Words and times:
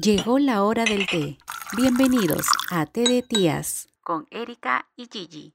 Llegó 0.00 0.38
la 0.38 0.62
hora 0.62 0.84
del 0.84 1.08
té. 1.08 1.38
Bienvenidos 1.76 2.46
a 2.70 2.86
Té 2.86 3.02
de 3.02 3.20
Tías 3.20 3.88
con 4.00 4.28
Erika 4.30 4.86
y 4.94 5.08
Gigi. 5.10 5.54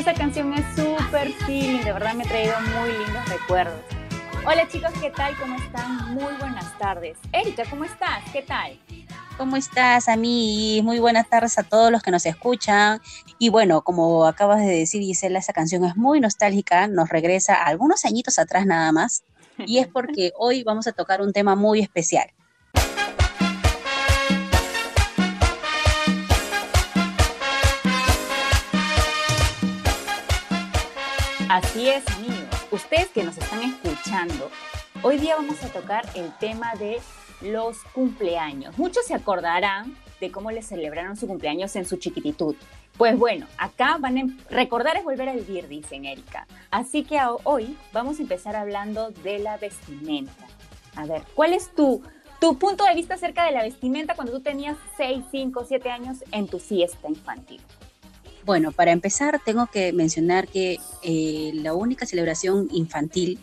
Esta 0.00 0.14
canción 0.14 0.54
es 0.54 0.64
súper 0.74 1.30
feeling, 1.44 1.84
de 1.84 1.92
verdad 1.92 2.14
me 2.14 2.24
ha 2.24 2.26
traído 2.26 2.54
muy 2.60 2.90
lindos 2.90 3.28
recuerdos. 3.28 3.78
Hola 4.46 4.66
chicos, 4.66 4.90
¿qué 4.98 5.10
tal? 5.10 5.36
¿Cómo 5.36 5.56
están? 5.56 6.14
Muy 6.14 6.32
buenas 6.40 6.78
tardes. 6.78 7.18
Erika, 7.32 7.64
¿cómo 7.68 7.84
estás? 7.84 8.24
¿Qué 8.32 8.40
tal? 8.40 8.80
¿Cómo 9.36 9.58
estás, 9.58 10.08
amiguis? 10.08 10.82
Muy 10.82 11.00
buenas 11.00 11.28
tardes 11.28 11.58
a 11.58 11.64
todos 11.64 11.92
los 11.92 12.02
que 12.02 12.10
nos 12.10 12.24
escuchan. 12.24 13.02
Y 13.38 13.50
bueno, 13.50 13.82
como 13.82 14.24
acabas 14.24 14.60
de 14.60 14.74
decir, 14.74 15.02
Gisela, 15.02 15.38
esa 15.38 15.52
canción 15.52 15.84
es 15.84 15.94
muy 15.98 16.18
nostálgica, 16.18 16.88
nos 16.88 17.10
regresa 17.10 17.62
algunos 17.62 18.06
añitos 18.06 18.38
atrás 18.38 18.64
nada 18.64 18.92
más. 18.92 19.22
Y 19.58 19.80
es 19.80 19.86
porque 19.86 20.32
hoy 20.38 20.64
vamos 20.64 20.86
a 20.86 20.92
tocar 20.92 21.20
un 21.20 21.34
tema 21.34 21.56
muy 21.56 21.80
especial. 21.80 22.30
Así 31.50 31.88
es, 31.88 32.06
amigos. 32.06 32.46
Ustedes 32.70 33.08
que 33.08 33.24
nos 33.24 33.36
están 33.36 33.60
escuchando, 33.64 34.52
hoy 35.02 35.18
día 35.18 35.34
vamos 35.34 35.60
a 35.64 35.68
tocar 35.68 36.08
el 36.14 36.32
tema 36.38 36.76
de 36.76 37.00
los 37.40 37.82
cumpleaños. 37.92 38.78
Muchos 38.78 39.04
se 39.04 39.14
acordarán 39.14 39.96
de 40.20 40.30
cómo 40.30 40.52
les 40.52 40.68
celebraron 40.68 41.16
su 41.16 41.26
cumpleaños 41.26 41.74
en 41.74 41.86
su 41.86 41.96
chiquititud. 41.96 42.54
Pues 42.96 43.18
bueno, 43.18 43.48
acá 43.58 43.96
van 43.98 44.16
a 44.16 44.20
em, 44.20 44.38
recordar 44.48 44.96
es 44.96 45.02
volver 45.02 45.28
a 45.28 45.34
vivir, 45.34 45.66
dicen 45.66 46.04
Erika. 46.04 46.46
Así 46.70 47.02
que 47.02 47.18
hoy 47.42 47.76
vamos 47.92 48.20
a 48.20 48.22
empezar 48.22 48.54
hablando 48.54 49.10
de 49.10 49.40
la 49.40 49.56
vestimenta. 49.56 50.46
A 50.94 51.04
ver, 51.04 51.24
¿cuál 51.34 51.52
es 51.52 51.74
tu, 51.74 52.00
tu 52.40 52.60
punto 52.60 52.84
de 52.84 52.94
vista 52.94 53.14
acerca 53.14 53.44
de 53.44 53.50
la 53.50 53.64
vestimenta 53.64 54.14
cuando 54.14 54.34
tú 54.34 54.40
tenías 54.40 54.76
6, 54.98 55.24
5, 55.32 55.64
7 55.66 55.90
años 55.90 56.18
en 56.30 56.46
tu 56.46 56.60
fiesta 56.60 57.08
infantil? 57.08 57.60
Bueno, 58.50 58.72
para 58.72 58.90
empezar, 58.90 59.40
tengo 59.44 59.68
que 59.68 59.92
mencionar 59.92 60.48
que 60.48 60.80
eh, 61.04 61.52
la 61.54 61.72
única 61.72 62.04
celebración 62.04 62.66
infantil 62.72 63.38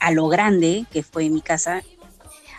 a 0.00 0.10
lo 0.10 0.26
grande 0.26 0.86
que 0.90 1.04
fue 1.04 1.26
en 1.26 1.34
mi 1.34 1.40
casa 1.40 1.84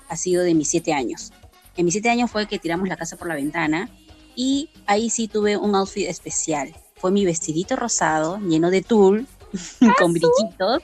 ha 0.07 0.15
sido 0.15 0.41
de 0.41 0.55
mis 0.55 0.69
siete 0.69 0.93
años. 0.93 1.33
En 1.75 1.83
mis 1.83 1.93
siete 1.93 2.09
años 2.09 2.31
fue 2.31 2.47
que 2.47 2.59
tiramos 2.59 2.87
la 2.87 2.95
casa 2.95 3.17
por 3.17 3.27
la 3.27 3.35
ventana 3.35 3.89
y 4.37 4.69
ahí 4.85 5.09
sí 5.09 5.27
tuve 5.27 5.57
un 5.57 5.75
outfit 5.75 6.07
especial. 6.07 6.73
Fue 6.95 7.11
mi 7.11 7.25
vestidito 7.25 7.75
rosado 7.75 8.37
lleno 8.39 8.71
de 8.71 8.83
tul, 8.83 9.27
con 9.99 10.13
brillitos. 10.13 10.83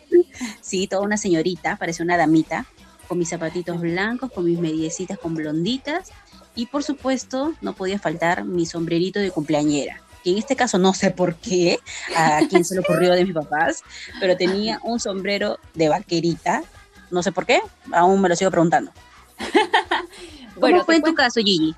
Sí, 0.59 0.87
toda 0.87 1.03
una 1.03 1.15
señorita, 1.15 1.77
parece 1.77 2.03
una 2.03 2.17
damita, 2.17 2.65
con 3.07 3.17
mis 3.17 3.29
zapatitos 3.29 3.79
blancos, 3.79 4.29
con 4.29 4.43
mis 4.43 4.59
mediecitas 4.59 5.17
con 5.17 5.35
blonditas 5.35 6.11
y 6.53 6.65
por 6.65 6.83
supuesto 6.83 7.53
no 7.61 7.71
podía 7.71 7.97
faltar 7.97 8.43
mi 8.43 8.65
sombrerito 8.65 9.21
de 9.21 9.31
cumpleañera 9.31 10.01
en 10.25 10.37
este 10.37 10.55
caso 10.55 10.77
no 10.77 10.93
sé 10.93 11.11
por 11.11 11.35
qué, 11.35 11.79
a 12.15 12.41
quién 12.49 12.65
se 12.65 12.75
le 12.75 12.81
ocurrió 12.81 13.13
de 13.13 13.25
mis 13.25 13.33
papás, 13.33 13.83
pero 14.19 14.35
tenía 14.35 14.79
un 14.83 14.99
sombrero 14.99 15.59
de 15.73 15.89
vaquerita, 15.89 16.63
no 17.11 17.23
sé 17.23 17.31
por 17.31 17.45
qué, 17.45 17.61
aún 17.91 18.21
me 18.21 18.29
lo 18.29 18.35
sigo 18.35 18.51
preguntando. 18.51 18.91
bueno, 20.55 20.77
¿Cómo 20.77 20.85
fue 20.85 20.95
en 20.97 21.03
tu 21.03 21.13
caso, 21.13 21.39
Gigi? 21.39 21.75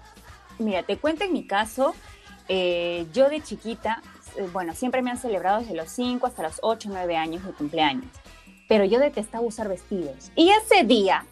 Mira, 0.58 0.84
te 0.84 0.98
cuento 0.98 1.24
en 1.24 1.34
mi 1.34 1.46
caso, 1.46 1.96
eh, 2.48 3.06
yo 3.14 3.30
de 3.30 3.42
chiquita, 3.42 4.02
eh, 4.36 4.48
bueno, 4.52 4.74
siempre 4.74 5.02
me 5.02 5.12
han 5.12 5.18
celebrado 5.18 5.60
desde 5.60 5.76
los 5.76 5.90
5 5.92 6.26
hasta 6.28 6.44
los 6.44 6.60
8, 6.62 6.90
9 6.92 7.16
años 7.16 7.46
de 7.46 7.52
cumpleaños, 7.54 8.12
pero 8.68 8.86
yo 8.86 9.00
detestaba 9.00 9.44
usar 9.44 9.70
vestidos. 9.70 10.32
Y 10.36 10.50
ese 10.50 10.84
día, 10.84 11.26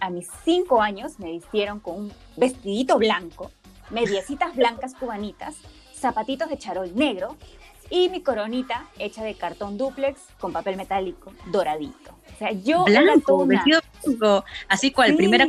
a 0.00 0.10
mis 0.10 0.28
5 0.44 0.82
años, 0.82 1.18
me 1.18 1.30
vistieron 1.30 1.80
con 1.80 1.96
un 1.96 2.12
vestidito 2.36 2.98
blanco, 2.98 3.50
mediecitas 3.90 4.54
blancas 4.54 4.94
cubanitas, 4.94 5.56
zapatitos 5.98 6.48
de 6.48 6.58
charol 6.58 6.94
negro 6.94 7.36
y 7.90 8.08
mi 8.08 8.22
coronita 8.22 8.86
hecha 8.98 9.24
de 9.24 9.34
cartón 9.34 9.78
duplex 9.78 10.20
con 10.38 10.52
papel 10.52 10.76
metálico 10.76 11.32
doradito. 11.46 12.12
O 12.34 12.38
sea, 12.38 12.52
yo 12.52 12.84
blanco, 12.84 13.46
vestido 13.46 13.80
blanco, 14.04 14.44
así 14.68 14.90
cual, 14.90 15.16
primera 15.16 15.46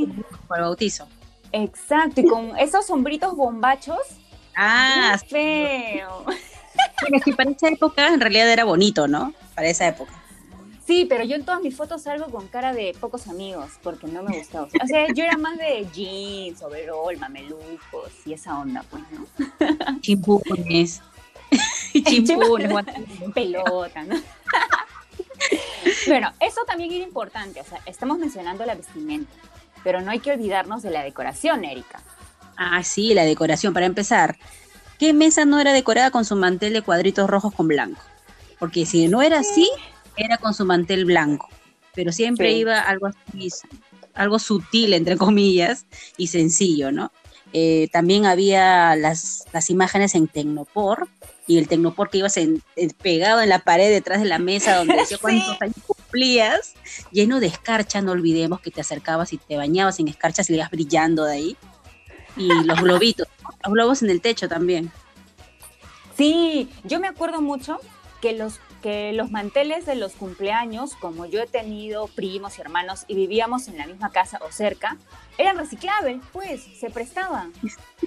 para 0.48 0.62
el 0.62 0.66
bautizo. 0.68 1.08
Exacto, 1.52 2.22
y 2.22 2.28
con 2.28 2.58
esos 2.58 2.86
sombritos 2.86 3.36
bombachos. 3.36 4.00
Ah, 4.56 5.20
feo. 5.28 6.26
Bueno, 7.02 7.24
que 7.24 7.34
para 7.34 7.52
esa 7.52 7.70
época 7.70 8.08
en 8.08 8.20
realidad 8.20 8.50
era 8.52 8.64
bonito, 8.66 9.08
¿no? 9.08 9.34
Para 9.56 9.68
esa 9.68 9.88
época. 9.88 10.14
Sí, 10.90 11.06
pero 11.08 11.24
yo 11.24 11.36
en 11.36 11.46
todas 11.46 11.62
mis 11.62 11.76
fotos 11.76 12.02
salgo 12.02 12.32
con 12.32 12.48
cara 12.48 12.74
de 12.74 12.96
pocos 13.00 13.28
amigos, 13.28 13.74
porque 13.84 14.08
no 14.08 14.24
me 14.24 14.36
gustaba. 14.36 14.68
O 14.84 14.88
sea, 14.88 15.06
yo 15.14 15.24
era 15.24 15.38
más 15.38 15.56
de 15.56 15.86
jeans, 15.94 16.64
overall, 16.64 17.16
mamelucos 17.16 18.12
y 18.26 18.34
esa 18.34 18.58
onda, 18.58 18.84
pues, 18.90 19.04
¿no? 19.12 20.00
Chimpunes. 20.02 21.04
Chimpunes, 21.94 22.74
pelota, 23.36 24.04
¿no? 24.04 24.16
bueno, 26.08 26.34
eso 26.40 26.62
también 26.66 26.92
era 26.92 27.04
importante. 27.04 27.62
O 27.62 27.66
sea, 27.66 27.80
estamos 27.86 28.18
mencionando 28.18 28.66
la 28.66 28.74
vestimenta, 28.74 29.32
pero 29.84 30.02
no 30.02 30.10
hay 30.10 30.18
que 30.18 30.32
olvidarnos 30.32 30.82
de 30.82 30.90
la 30.90 31.04
decoración, 31.04 31.66
Erika. 31.66 32.02
Ah, 32.58 32.82
sí, 32.82 33.14
la 33.14 33.26
decoración. 33.26 33.76
Para 33.76 33.86
empezar, 33.86 34.38
¿qué 34.98 35.14
mesa 35.14 35.46
no 35.46 35.60
era 35.60 35.72
decorada 35.72 36.10
con 36.10 36.26
su 36.26 36.36
mantel 36.36 36.74
de 36.74 36.82
cuadritos 36.82 37.30
rojos 37.30 37.54
con 37.54 37.68
blanco? 37.68 38.02
Porque 38.58 38.88
si 38.88 39.08
no 39.08 39.22
era 39.22 39.38
así, 39.42 39.70
era 40.20 40.38
con 40.38 40.54
su 40.54 40.66
mantel 40.66 41.06
blanco, 41.06 41.50
pero 41.96 42.12
siempre 42.12 42.52
iba 42.54 42.80
algo 42.80 43.08
así, 43.08 43.50
algo 44.14 44.40
sutil, 44.40 44.94
entre 44.94 45.18
comillas, 45.18 45.86
y 46.18 46.28
sencillo, 46.28 46.92
¿no? 46.92 47.12
Eh, 47.52 47.90
también 47.92 48.26
había 48.26 48.96
las, 48.96 49.46
las 49.54 49.70
imágenes 49.70 50.14
en 50.14 50.28
Tecnopor, 50.28 51.08
y 51.50 51.58
el 51.58 51.68
Tecnopor 51.68 52.12
que 52.12 52.20
ibas 52.20 52.40
pegado 53.02 53.42
en 53.42 53.50
la 53.50 53.58
pared 53.58 53.90
detrás 53.90 54.22
de 54.22 54.28
la 54.28 54.38
mesa 54.38 54.76
donde 54.76 54.96
decía 54.96 55.18
cuántos 55.22 55.60
años 55.60 55.78
cumplías, 55.88 56.76
lleno 57.12 57.40
de 57.40 57.48
escarcha, 57.48 58.02
no 58.02 58.12
olvidemos 58.12 58.62
que 58.62 58.70
te 58.70 58.82
acercabas 58.82 59.34
y 59.34 59.40
te 59.40 59.58
bañabas 59.58 60.00
en 60.00 60.10
escarcha 60.10 60.44
y 60.48 60.54
ibas 60.54 60.70
brillando 60.70 61.26
de 61.26 61.34
ahí. 61.34 61.58
Y 62.38 62.48
los 62.66 62.80
globitos, 62.80 63.28
los 63.64 63.74
globos 63.74 64.04
en 64.04 64.12
el 64.12 64.22
techo 64.22 64.48
también. 64.48 64.92
Sí, 66.16 66.70
yo 66.84 67.00
me 67.00 67.08
acuerdo 67.08 67.42
mucho 67.42 67.80
que 68.22 68.34
los 68.34 68.60
que 68.80 69.14
los 69.14 69.32
manteles 69.32 69.86
de 69.86 69.96
los 69.96 70.14
cumpleaños, 70.14 70.96
como 70.96 71.26
yo 71.26 71.42
he 71.42 71.48
tenido 71.48 72.08
primos 72.08 72.58
y 72.58 72.62
hermanos 72.62 73.06
y 73.08 73.16
vivíamos 73.16 73.68
en 73.68 73.78
la 73.78 73.88
misma 73.88 74.12
casa 74.12 74.40
o 74.46 74.52
cerca, 74.52 74.98
eran 75.38 75.58
reciclables, 75.58 76.22
pues, 76.32 76.62
se 76.80 76.90
prestaban. 76.90 77.54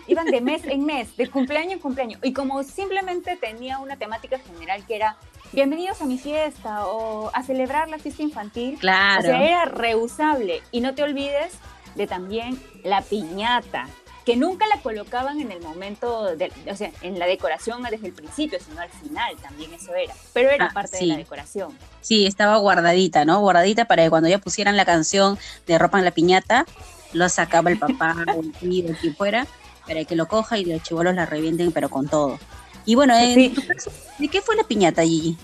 Iban 0.07 0.27
de 0.27 0.41
mes 0.41 0.65
en 0.65 0.85
mes, 0.85 1.17
de 1.17 1.29
cumpleaños 1.29 1.75
en 1.75 1.79
cumpleaños. 1.79 2.21
Y 2.23 2.33
como 2.33 2.63
simplemente 2.63 3.37
tenía 3.37 3.79
una 3.79 3.97
temática 3.97 4.39
general 4.39 4.85
que 4.87 4.97
era 4.97 5.17
bienvenidos 5.53 6.01
a 6.03 6.07
mi 6.07 6.19
fiesta 6.19 6.87
o 6.87 7.31
a 7.35 7.43
celebrar 7.43 7.89
la 7.89 7.99
fiesta 7.99 8.23
infantil, 8.23 8.79
claro. 8.79 9.21
o 9.21 9.23
sea, 9.23 9.43
era 9.43 9.65
reusable. 9.67 10.63
Y 10.71 10.81
no 10.81 10.95
te 10.95 11.03
olvides 11.03 11.59
de 11.95 12.07
también 12.07 12.59
la 12.85 13.03
piñata, 13.03 13.89
que 14.25 14.37
nunca 14.37 14.67
la 14.67 14.81
colocaban 14.81 15.41
en 15.41 15.51
el 15.51 15.61
momento, 15.61 16.37
de, 16.37 16.53
o 16.71 16.77
sea, 16.77 16.93
en 17.03 17.19
la 17.19 17.27
decoración 17.27 17.83
desde 17.83 18.07
el 18.07 18.13
principio, 18.13 18.59
sino 18.65 18.81
al 18.81 18.91
final 18.91 19.37
también 19.43 19.73
eso 19.75 19.95
era, 19.95 20.15
pero 20.33 20.51
era 20.51 20.67
ah, 20.67 20.71
parte 20.73 20.99
de 20.99 21.07
la 21.07 21.17
decoración. 21.17 21.77
Sí, 22.01 22.27
estaba 22.27 22.57
guardadita, 22.59 23.25
¿no? 23.25 23.41
Guardadita 23.41 23.87
para 23.87 24.05
que 24.05 24.11
cuando 24.11 24.29
ya 24.29 24.39
pusieran 24.39 24.77
la 24.77 24.85
canción 24.85 25.39
de 25.67 25.79
ropa 25.79 25.99
en 25.99 26.05
la 26.05 26.13
piñata, 26.13 26.67
lo 27.13 27.29
sacaba 27.29 27.71
el 27.71 27.79
papá, 27.79 28.17
el 28.37 28.53
tío, 28.53 28.97
quien 29.01 29.17
fuera, 29.17 29.47
para 29.87 30.05
que 30.05 30.15
lo 30.15 30.29
coja 30.29 30.59
y 30.59 30.65
los 30.65 30.83
chivolos 30.83 31.15
la 31.15 31.27
revienten, 31.27 31.73
pero 31.73 31.91
con 31.91 32.09
todo. 32.09 32.39
Y 32.85 32.95
bueno, 32.95 33.17
en 33.17 33.55
tu 33.55 33.67
caso, 33.67 33.91
¿de 34.19 34.29
qué 34.29 34.41
fue 34.41 34.57
la 34.57 34.65
piñata, 34.65 35.03
Gigi? 35.03 35.37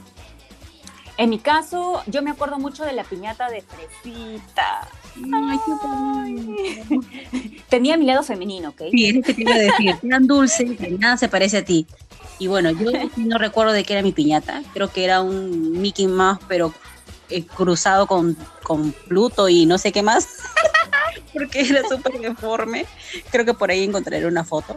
En 1.16 1.30
mi 1.30 1.40
caso, 1.40 2.02
yo 2.06 2.22
me 2.22 2.30
acuerdo 2.30 2.58
mucho 2.60 2.84
de 2.84 2.92
la 2.92 3.02
piñata 3.02 3.48
de 3.48 3.62
fresita. 3.62 4.88
Ay, 5.16 5.58
qué 6.88 7.00
Tenía 7.68 7.96
mi 7.96 8.06
lado 8.06 8.22
femenino, 8.22 8.70
¿ok? 8.70 8.82
Sí, 8.90 9.06
es 9.06 9.14
lo 9.16 9.22
que 9.22 9.34
te 9.34 9.42
iba 9.42 9.54
a 9.54 9.58
decir. 9.58 9.96
Tan 10.08 10.26
dulce 10.26 10.76
que 10.76 10.90
nada 10.92 11.16
se 11.16 11.28
parece 11.28 11.58
a 11.58 11.64
ti. 11.64 11.86
Y 12.38 12.46
bueno, 12.46 12.70
yo 12.70 12.90
no 13.16 13.38
recuerdo 13.38 13.72
de 13.72 13.84
qué 13.84 13.94
era 13.94 14.02
mi 14.02 14.12
piñata. 14.12 14.62
Creo 14.72 14.88
que 14.88 15.04
era 15.04 15.22
un 15.22 15.80
Mickey 15.80 16.06
Mouse, 16.06 16.38
pero 16.48 16.72
eh, 17.30 17.44
cruzado 17.44 18.06
con, 18.06 18.36
con 18.62 18.92
Pluto 18.92 19.48
y 19.48 19.66
no 19.66 19.76
sé 19.78 19.92
qué 19.92 20.02
más. 20.02 20.28
porque 21.32 21.60
era 21.60 21.86
súper 21.88 22.18
deforme. 22.20 22.86
Creo 23.30 23.44
que 23.44 23.54
por 23.54 23.70
ahí 23.70 23.84
encontraré 23.84 24.26
una 24.26 24.44
foto. 24.44 24.76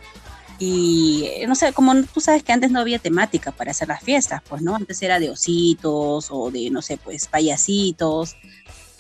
Y 0.60 1.25
eh, 1.25 1.48
no 1.48 1.56
sé, 1.56 1.74
como 1.74 1.92
tú 2.04 2.22
sabes 2.22 2.44
que 2.44 2.51
antes 2.51 2.69
no 2.69 2.80
había 2.80 3.00
temática 3.00 3.51
para 3.51 3.72
hacer 3.72 3.88
las 3.88 4.04
fiestas, 4.04 4.44
pues, 4.48 4.62
¿no? 4.62 4.75
Antes 4.75 5.01
era 5.01 5.19
de 5.19 5.31
ositos 5.31 6.28
o 6.30 6.51
de, 6.51 6.69
no 6.69 6.83
sé, 6.83 6.98
pues, 6.98 7.28
payasitos. 7.28 8.36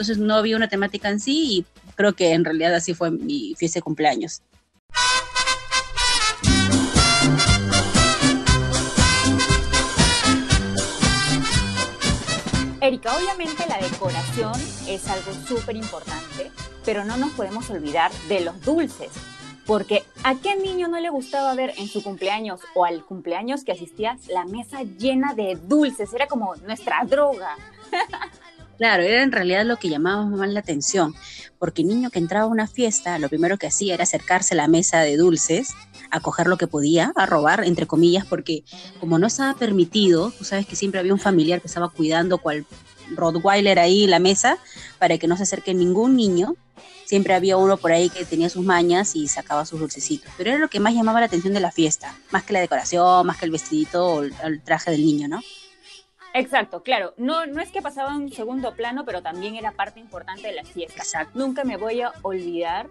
Entonces 0.01 0.17
no 0.17 0.33
había 0.33 0.57
una 0.57 0.67
temática 0.67 1.09
en 1.09 1.19
sí 1.19 1.57
y 1.59 1.65
creo 1.93 2.13
que 2.13 2.33
en 2.33 2.43
realidad 2.43 2.73
así 2.73 2.95
fue 2.95 3.11
mi 3.11 3.53
fiesta 3.55 3.77
de 3.77 3.83
cumpleaños. 3.83 4.41
Erika, 12.81 13.15
obviamente 13.15 13.63
la 13.69 13.77
decoración 13.77 14.53
es 14.87 15.07
algo 15.07 15.33
súper 15.47 15.75
importante, 15.75 16.51
pero 16.83 17.05
no 17.05 17.15
nos 17.17 17.29
podemos 17.33 17.69
olvidar 17.69 18.11
de 18.27 18.39
los 18.39 18.59
dulces. 18.65 19.11
Porque 19.67 20.03
¿a 20.23 20.33
qué 20.33 20.55
niño 20.55 20.87
no 20.87 20.99
le 20.99 21.11
gustaba 21.11 21.53
ver 21.53 21.75
en 21.77 21.87
su 21.87 22.01
cumpleaños 22.01 22.61
o 22.73 22.85
al 22.85 23.05
cumpleaños 23.05 23.63
que 23.63 23.73
asistía 23.73 24.17
la 24.29 24.45
mesa 24.45 24.81
llena 24.81 25.35
de 25.35 25.59
dulces? 25.61 26.11
Era 26.11 26.25
como 26.25 26.55
nuestra 26.55 27.03
droga. 27.05 27.55
Claro, 28.81 29.03
era 29.03 29.21
en 29.21 29.31
realidad 29.31 29.63
lo 29.63 29.77
que 29.77 29.89
llamaba 29.89 30.25
más 30.25 30.49
la 30.49 30.61
atención, 30.61 31.13
porque 31.59 31.83
el 31.83 31.89
niño 31.89 32.09
que 32.09 32.17
entraba 32.17 32.45
a 32.45 32.47
una 32.47 32.65
fiesta, 32.65 33.19
lo 33.19 33.29
primero 33.29 33.59
que 33.59 33.67
hacía 33.67 33.93
era 33.93 34.05
acercarse 34.05 34.55
a 34.55 34.57
la 34.57 34.67
mesa 34.67 35.01
de 35.01 35.17
dulces, 35.17 35.75
a 36.09 36.19
coger 36.19 36.47
lo 36.47 36.57
que 36.57 36.65
podía, 36.65 37.13
a 37.15 37.27
robar, 37.27 37.63
entre 37.63 37.85
comillas, 37.85 38.25
porque 38.25 38.63
como 38.99 39.19
no 39.19 39.27
estaba 39.27 39.53
permitido, 39.53 40.31
tú 40.31 40.45
sabes 40.45 40.65
que 40.65 40.75
siempre 40.75 40.99
había 40.99 41.13
un 41.13 41.19
familiar 41.19 41.61
que 41.61 41.67
estaba 41.67 41.89
cuidando 41.89 42.39
cual 42.39 42.65
Rottweiler 43.11 43.77
ahí 43.77 44.05
en 44.05 44.09
la 44.09 44.17
mesa 44.17 44.57
para 44.97 45.19
que 45.19 45.27
no 45.27 45.37
se 45.37 45.43
acerque 45.43 45.75
ningún 45.75 46.15
niño. 46.15 46.55
Siempre 47.05 47.35
había 47.35 47.57
uno 47.57 47.77
por 47.77 47.91
ahí 47.91 48.09
que 48.09 48.25
tenía 48.25 48.49
sus 48.49 48.65
mañas 48.65 49.15
y 49.15 49.27
sacaba 49.27 49.63
sus 49.63 49.79
dulcecitos. 49.79 50.31
Pero 50.37 50.49
era 50.49 50.59
lo 50.59 50.69
que 50.69 50.79
más 50.79 50.95
llamaba 50.95 51.19
la 51.19 51.27
atención 51.27 51.53
de 51.53 51.59
la 51.59 51.71
fiesta, 51.71 52.17
más 52.31 52.41
que 52.41 52.53
la 52.53 52.61
decoración, 52.61 53.27
más 53.27 53.37
que 53.37 53.45
el 53.45 53.51
vestidito 53.51 54.07
o 54.07 54.23
el 54.23 54.61
traje 54.63 54.89
del 54.89 55.05
niño, 55.05 55.27
¿no? 55.27 55.39
Exacto, 56.33 56.83
claro. 56.83 57.13
No, 57.17 57.45
no 57.45 57.61
es 57.61 57.71
que 57.71 57.81
pasaba 57.81 58.15
en 58.15 58.31
segundo 58.31 58.73
plano, 58.73 59.03
pero 59.05 59.21
también 59.21 59.55
era 59.55 59.71
parte 59.71 59.99
importante 59.99 60.47
de 60.47 60.53
la 60.53 60.63
fiesta. 60.63 61.01
Exacto. 61.01 61.37
Nunca 61.37 61.63
me 61.63 61.77
voy 61.77 62.01
a 62.01 62.13
olvidar 62.21 62.87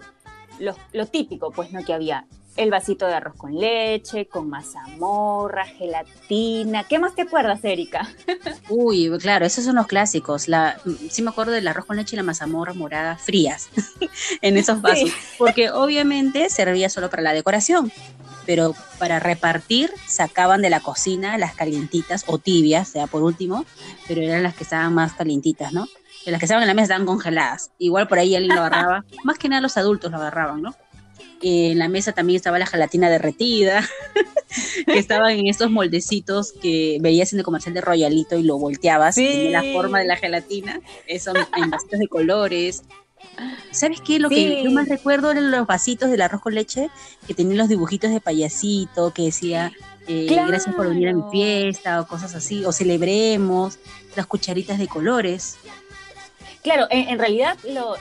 lo, 0.60 0.76
lo 0.92 1.06
típico, 1.06 1.50
pues, 1.50 1.72
¿no? 1.72 1.84
Que 1.84 1.92
había 1.92 2.26
el 2.56 2.70
vasito 2.70 3.06
de 3.06 3.14
arroz 3.14 3.36
con 3.36 3.56
leche, 3.56 4.26
con 4.26 4.50
mazamorra, 4.50 5.64
gelatina. 5.64 6.84
¿Qué 6.84 6.98
más 6.98 7.14
te 7.14 7.22
acuerdas, 7.22 7.64
Erika? 7.64 8.08
Uy, 8.68 9.10
claro, 9.18 9.46
esos 9.46 9.64
son 9.64 9.76
los 9.76 9.86
clásicos. 9.86 10.48
La, 10.48 10.78
sí 11.10 11.22
me 11.22 11.30
acuerdo 11.30 11.52
del 11.52 11.68
arroz 11.68 11.86
con 11.86 11.96
leche 11.96 12.16
y 12.16 12.18
la 12.18 12.22
mazamorra 12.22 12.74
morada 12.74 13.16
frías 13.16 13.70
en 14.42 14.56
esos 14.56 14.82
vasos, 14.82 15.10
porque 15.38 15.70
obviamente 15.70 16.50
servía 16.50 16.90
solo 16.90 17.10
para 17.10 17.22
la 17.22 17.32
decoración 17.32 17.92
pero 18.46 18.74
para 18.98 19.20
repartir 19.20 19.92
sacaban 20.08 20.60
de 20.60 20.70
la 20.70 20.80
cocina 20.80 21.38
las 21.38 21.54
calientitas 21.54 22.24
o 22.26 22.38
tibias, 22.38 22.88
sea 22.88 23.06
por 23.06 23.22
último, 23.22 23.64
pero 24.08 24.22
eran 24.22 24.42
las 24.42 24.56
que 24.56 24.64
estaban 24.64 24.92
más 24.92 25.12
calientitas, 25.12 25.72
¿no? 25.72 25.86
Las 26.26 26.38
que 26.38 26.46
estaban 26.46 26.62
en 26.62 26.68
la 26.68 26.74
mesa 26.74 26.84
estaban 26.84 27.06
congeladas. 27.06 27.70
Igual 27.78 28.08
por 28.08 28.18
ahí 28.18 28.34
alguien 28.34 28.54
lo 28.54 28.60
agarraba, 28.64 29.04
más 29.24 29.38
que 29.38 29.48
nada 29.48 29.60
los 29.60 29.76
adultos 29.76 30.10
lo 30.10 30.18
agarraban, 30.18 30.62
¿no? 30.62 30.74
en 31.42 31.78
la 31.78 31.88
mesa 31.88 32.12
también 32.12 32.36
estaba 32.36 32.58
la 32.58 32.66
gelatina 32.66 33.08
derretida, 33.08 33.82
que 34.86 34.98
estaban 34.98 35.32
en 35.32 35.46
estos 35.46 35.70
moldecitos 35.70 36.52
que 36.52 36.98
veías 37.00 37.32
en 37.32 37.38
el 37.38 37.44
comercial 37.44 37.74
de 37.74 37.80
Royalito 37.80 38.36
y 38.36 38.42
lo 38.42 38.58
volteabas, 38.58 39.14
sí. 39.14 39.48
la 39.48 39.62
forma 39.72 40.00
de 40.00 40.06
la 40.06 40.16
gelatina, 40.16 40.80
eso 41.06 41.32
en 41.56 41.70
vasitos 41.70 41.98
de 41.98 42.08
colores, 42.08 42.82
¿Sabes 43.70 44.00
qué? 44.00 44.18
Lo 44.18 44.28
que 44.28 44.64
yo 44.64 44.70
más 44.70 44.88
recuerdo 44.88 45.30
eran 45.30 45.50
los 45.50 45.66
vasitos 45.66 46.10
del 46.10 46.22
arroz 46.22 46.40
con 46.40 46.54
leche 46.54 46.90
que 47.26 47.34
tenían 47.34 47.58
los 47.58 47.68
dibujitos 47.68 48.10
de 48.10 48.20
payasito, 48.20 49.12
que 49.12 49.22
decía 49.22 49.72
eh, 50.08 50.26
gracias 50.46 50.74
por 50.74 50.88
venir 50.88 51.08
a 51.08 51.14
mi 51.14 51.22
fiesta 51.30 52.00
o 52.00 52.06
cosas 52.06 52.34
así, 52.34 52.64
o 52.64 52.72
celebremos, 52.72 53.78
las 54.16 54.26
cucharitas 54.26 54.78
de 54.78 54.88
colores. 54.88 55.58
Claro, 56.62 56.86
en, 56.90 57.18
realidad 57.18 57.56
lo, 57.64 57.96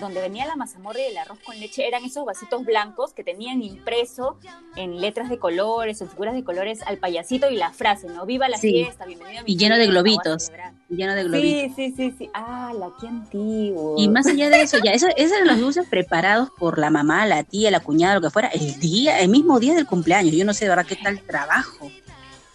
donde 0.00 0.20
venía 0.20 0.44
la 0.46 0.56
mazamorra 0.56 0.98
y 0.98 1.12
el 1.12 1.18
arroz 1.18 1.38
con 1.44 1.58
leche 1.60 1.86
eran 1.86 2.04
esos 2.04 2.24
vasitos 2.24 2.64
blancos 2.64 3.12
que 3.12 3.22
tenían 3.22 3.62
impreso 3.62 4.38
en 4.74 5.00
letras 5.00 5.28
de 5.28 5.38
colores, 5.38 6.00
en 6.00 6.10
figuras 6.10 6.34
de 6.34 6.42
colores 6.42 6.82
al 6.82 6.98
payasito 6.98 7.48
y 7.48 7.56
la 7.56 7.70
frase, 7.72 8.08
¿no? 8.08 8.26
Viva 8.26 8.48
la 8.48 8.58
fiesta, 8.58 9.06
bienvenido 9.06 9.42
a 9.42 9.44
mi 9.44 9.52
Y 9.52 9.56
lleno 9.56 9.78
de 9.78 9.86
globitos. 9.86 10.50
Y 10.90 10.96
lleno 10.96 11.14
de 11.14 11.22
globitos. 11.24 11.76
Sí, 11.76 11.90
sí, 11.90 11.94
sí, 11.96 12.14
sí. 12.18 12.30
Ah, 12.34 12.72
la 12.76 12.90
qué 13.00 13.06
antiguo. 13.06 13.94
Y 13.96 14.08
más 14.08 14.26
allá 14.26 14.50
de 14.50 14.62
eso, 14.62 14.78
ya, 14.82 14.90
eso, 14.90 15.06
esos 15.16 15.36
eran 15.36 15.46
los 15.46 15.60
dulces 15.60 15.86
preparados 15.88 16.50
por 16.58 16.78
la 16.78 16.90
mamá, 16.90 17.24
la 17.26 17.44
tía, 17.44 17.70
la 17.70 17.80
cuñada, 17.80 18.16
lo 18.16 18.20
que 18.20 18.30
fuera, 18.30 18.48
el 18.48 18.80
día, 18.80 19.20
el 19.20 19.28
mismo 19.28 19.60
día 19.60 19.74
del 19.74 19.86
cumpleaños. 19.86 20.34
Yo 20.34 20.44
no 20.44 20.54
sé 20.54 20.64
de 20.64 20.70
verdad 20.70 20.86
qué 20.86 20.96
tal 20.96 21.20
trabajo. 21.22 21.88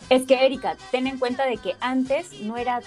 Es 0.10 0.26
que, 0.26 0.46
Erika, 0.46 0.76
ten 0.92 1.08
en 1.08 1.20
cuenta 1.20 1.46
de 1.46 1.58
que 1.58 1.76
antes 1.80 2.42
no 2.42 2.58
era 2.58 2.82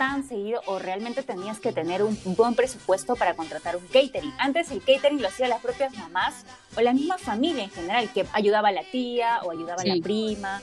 tan 0.00 0.26
seguido 0.26 0.62
o 0.64 0.78
realmente 0.78 1.22
tenías 1.22 1.60
que 1.60 1.72
tener 1.72 2.02
un 2.02 2.16
buen 2.34 2.54
presupuesto 2.54 3.16
para 3.16 3.34
contratar 3.34 3.76
un 3.76 3.86
catering. 3.88 4.32
Antes 4.38 4.70
el 4.70 4.80
catering 4.80 5.20
lo 5.20 5.28
hacían 5.28 5.50
las 5.50 5.60
propias 5.60 5.94
mamás 5.94 6.46
o 6.74 6.80
la 6.80 6.94
misma 6.94 7.18
familia 7.18 7.64
en 7.64 7.70
general, 7.70 8.10
que 8.10 8.24
ayudaba 8.32 8.68
a 8.68 8.72
la 8.72 8.82
tía 8.82 9.40
o 9.42 9.50
ayudaba 9.50 9.82
a 9.82 9.84
la 9.84 9.96
prima. 10.02 10.62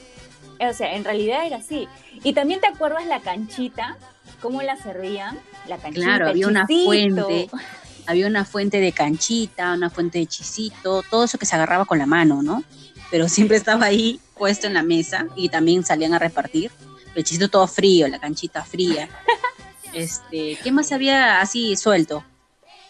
O 0.59 0.73
sea, 0.73 0.95
en 0.95 1.03
realidad 1.03 1.45
era 1.45 1.57
así. 1.57 1.87
Y 2.23 2.33
también 2.33 2.61
te 2.61 2.65
acuerdas 2.65 3.05
la 3.05 3.19
canchita, 3.19 3.99
cómo 4.41 4.63
la 4.63 4.75
servían, 4.75 5.37
la 5.67 5.77
canchita. 5.77 6.03
Claro, 6.03 6.29
había 6.29 6.47
una 6.47 6.65
fuente, 6.65 7.47
había 8.07 8.25
una 8.25 8.43
fuente 8.43 8.79
de 8.79 8.91
canchita, 8.91 9.73
una 9.73 9.91
fuente 9.91 10.17
de 10.17 10.25
chisito, 10.25 11.03
todo 11.11 11.25
eso 11.25 11.37
que 11.37 11.45
se 11.45 11.55
agarraba 11.55 11.85
con 11.85 11.99
la 11.99 12.07
mano, 12.07 12.41
¿no? 12.41 12.63
Pero 13.11 13.29
siempre 13.29 13.57
estaba 13.57 13.85
ahí 13.85 14.19
puesto 14.35 14.65
en 14.65 14.73
la 14.73 14.81
mesa 14.81 15.27
y 15.35 15.49
también 15.49 15.85
salían 15.85 16.15
a 16.15 16.19
repartir 16.19 16.71
el 17.17 17.23
chisito 17.23 17.49
todo 17.49 17.67
frío, 17.67 18.07
la 18.07 18.19
canchita 18.19 18.63
fría. 18.63 19.09
Este, 19.93 20.59
¿qué 20.61 20.71
más 20.71 20.91
había 20.91 21.39
así 21.39 21.75
suelto? 21.75 22.23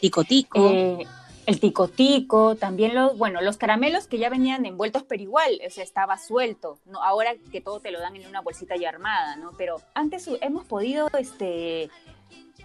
Tico 0.01 0.23
tico. 0.23 0.69
Eh, 0.69 1.05
el 1.45 1.59
tico 1.61 1.87
tico, 1.87 2.55
también 2.55 2.93
los, 2.95 3.17
bueno, 3.17 3.39
los 3.41 3.55
caramelos 3.55 4.07
que 4.07 4.17
ya 4.17 4.29
venían 4.29 4.65
envueltos 4.65 5.03
pero 5.03 5.23
igual, 5.23 5.61
o 5.65 5.69
sea, 5.69 5.83
estaba 5.85 6.17
suelto, 6.17 6.79
¿no? 6.85 7.01
Ahora 7.01 7.35
que 7.51 7.61
todo 7.61 7.79
te 7.79 7.91
lo 7.91 8.01
dan 8.01 8.17
en 8.17 8.27
una 8.27 8.41
bolsita 8.41 8.75
ya 8.75 8.89
armada, 8.89 9.37
¿no? 9.37 9.51
Pero 9.57 9.81
antes 9.93 10.27
hemos 10.41 10.65
podido, 10.65 11.07
este, 11.17 11.89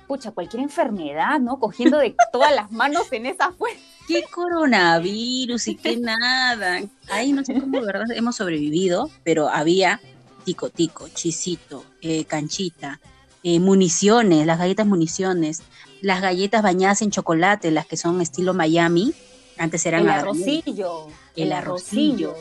pucha, 0.09 0.33
cualquier 0.33 0.65
enfermedad, 0.65 1.39
¿no? 1.39 1.61
Cogiendo 1.61 1.99
de 1.99 2.17
todas 2.33 2.53
las 2.53 2.73
manos 2.73 3.13
en 3.13 3.27
esa 3.27 3.53
fuente. 3.53 3.81
¿Qué 4.09 4.25
coronavirus 4.25 5.69
y 5.69 5.77
qué 5.77 5.97
nada? 5.99 6.81
Ahí 7.09 7.33
no 7.33 7.45
sé 7.45 7.61
cómo, 7.61 7.81
¿verdad? 7.83 8.11
Hemos 8.13 8.35
sobrevivido, 8.35 9.11
pero 9.23 9.49
había 9.49 10.01
tico 10.43 10.71
tico, 10.71 11.09
chisito, 11.09 11.85
eh, 12.01 12.25
canchita, 12.25 13.01
eh, 13.43 13.61
municiones, 13.61 14.47
las 14.47 14.59
galletas 14.59 14.87
municiones, 14.87 15.63
las 16.01 16.21
galletas 16.21 16.63
bañadas 16.63 17.03
en 17.03 17.11
chocolate, 17.11 17.71
las 17.71 17.87
que 17.87 17.97
son 17.97 18.21
estilo 18.21 18.55
Miami, 18.55 19.15
antes 19.59 19.85
eran 19.87 20.03
el 20.03 20.11
arrocillo, 20.11 21.09
el, 21.37 21.53
arrocillo, 21.53 22.35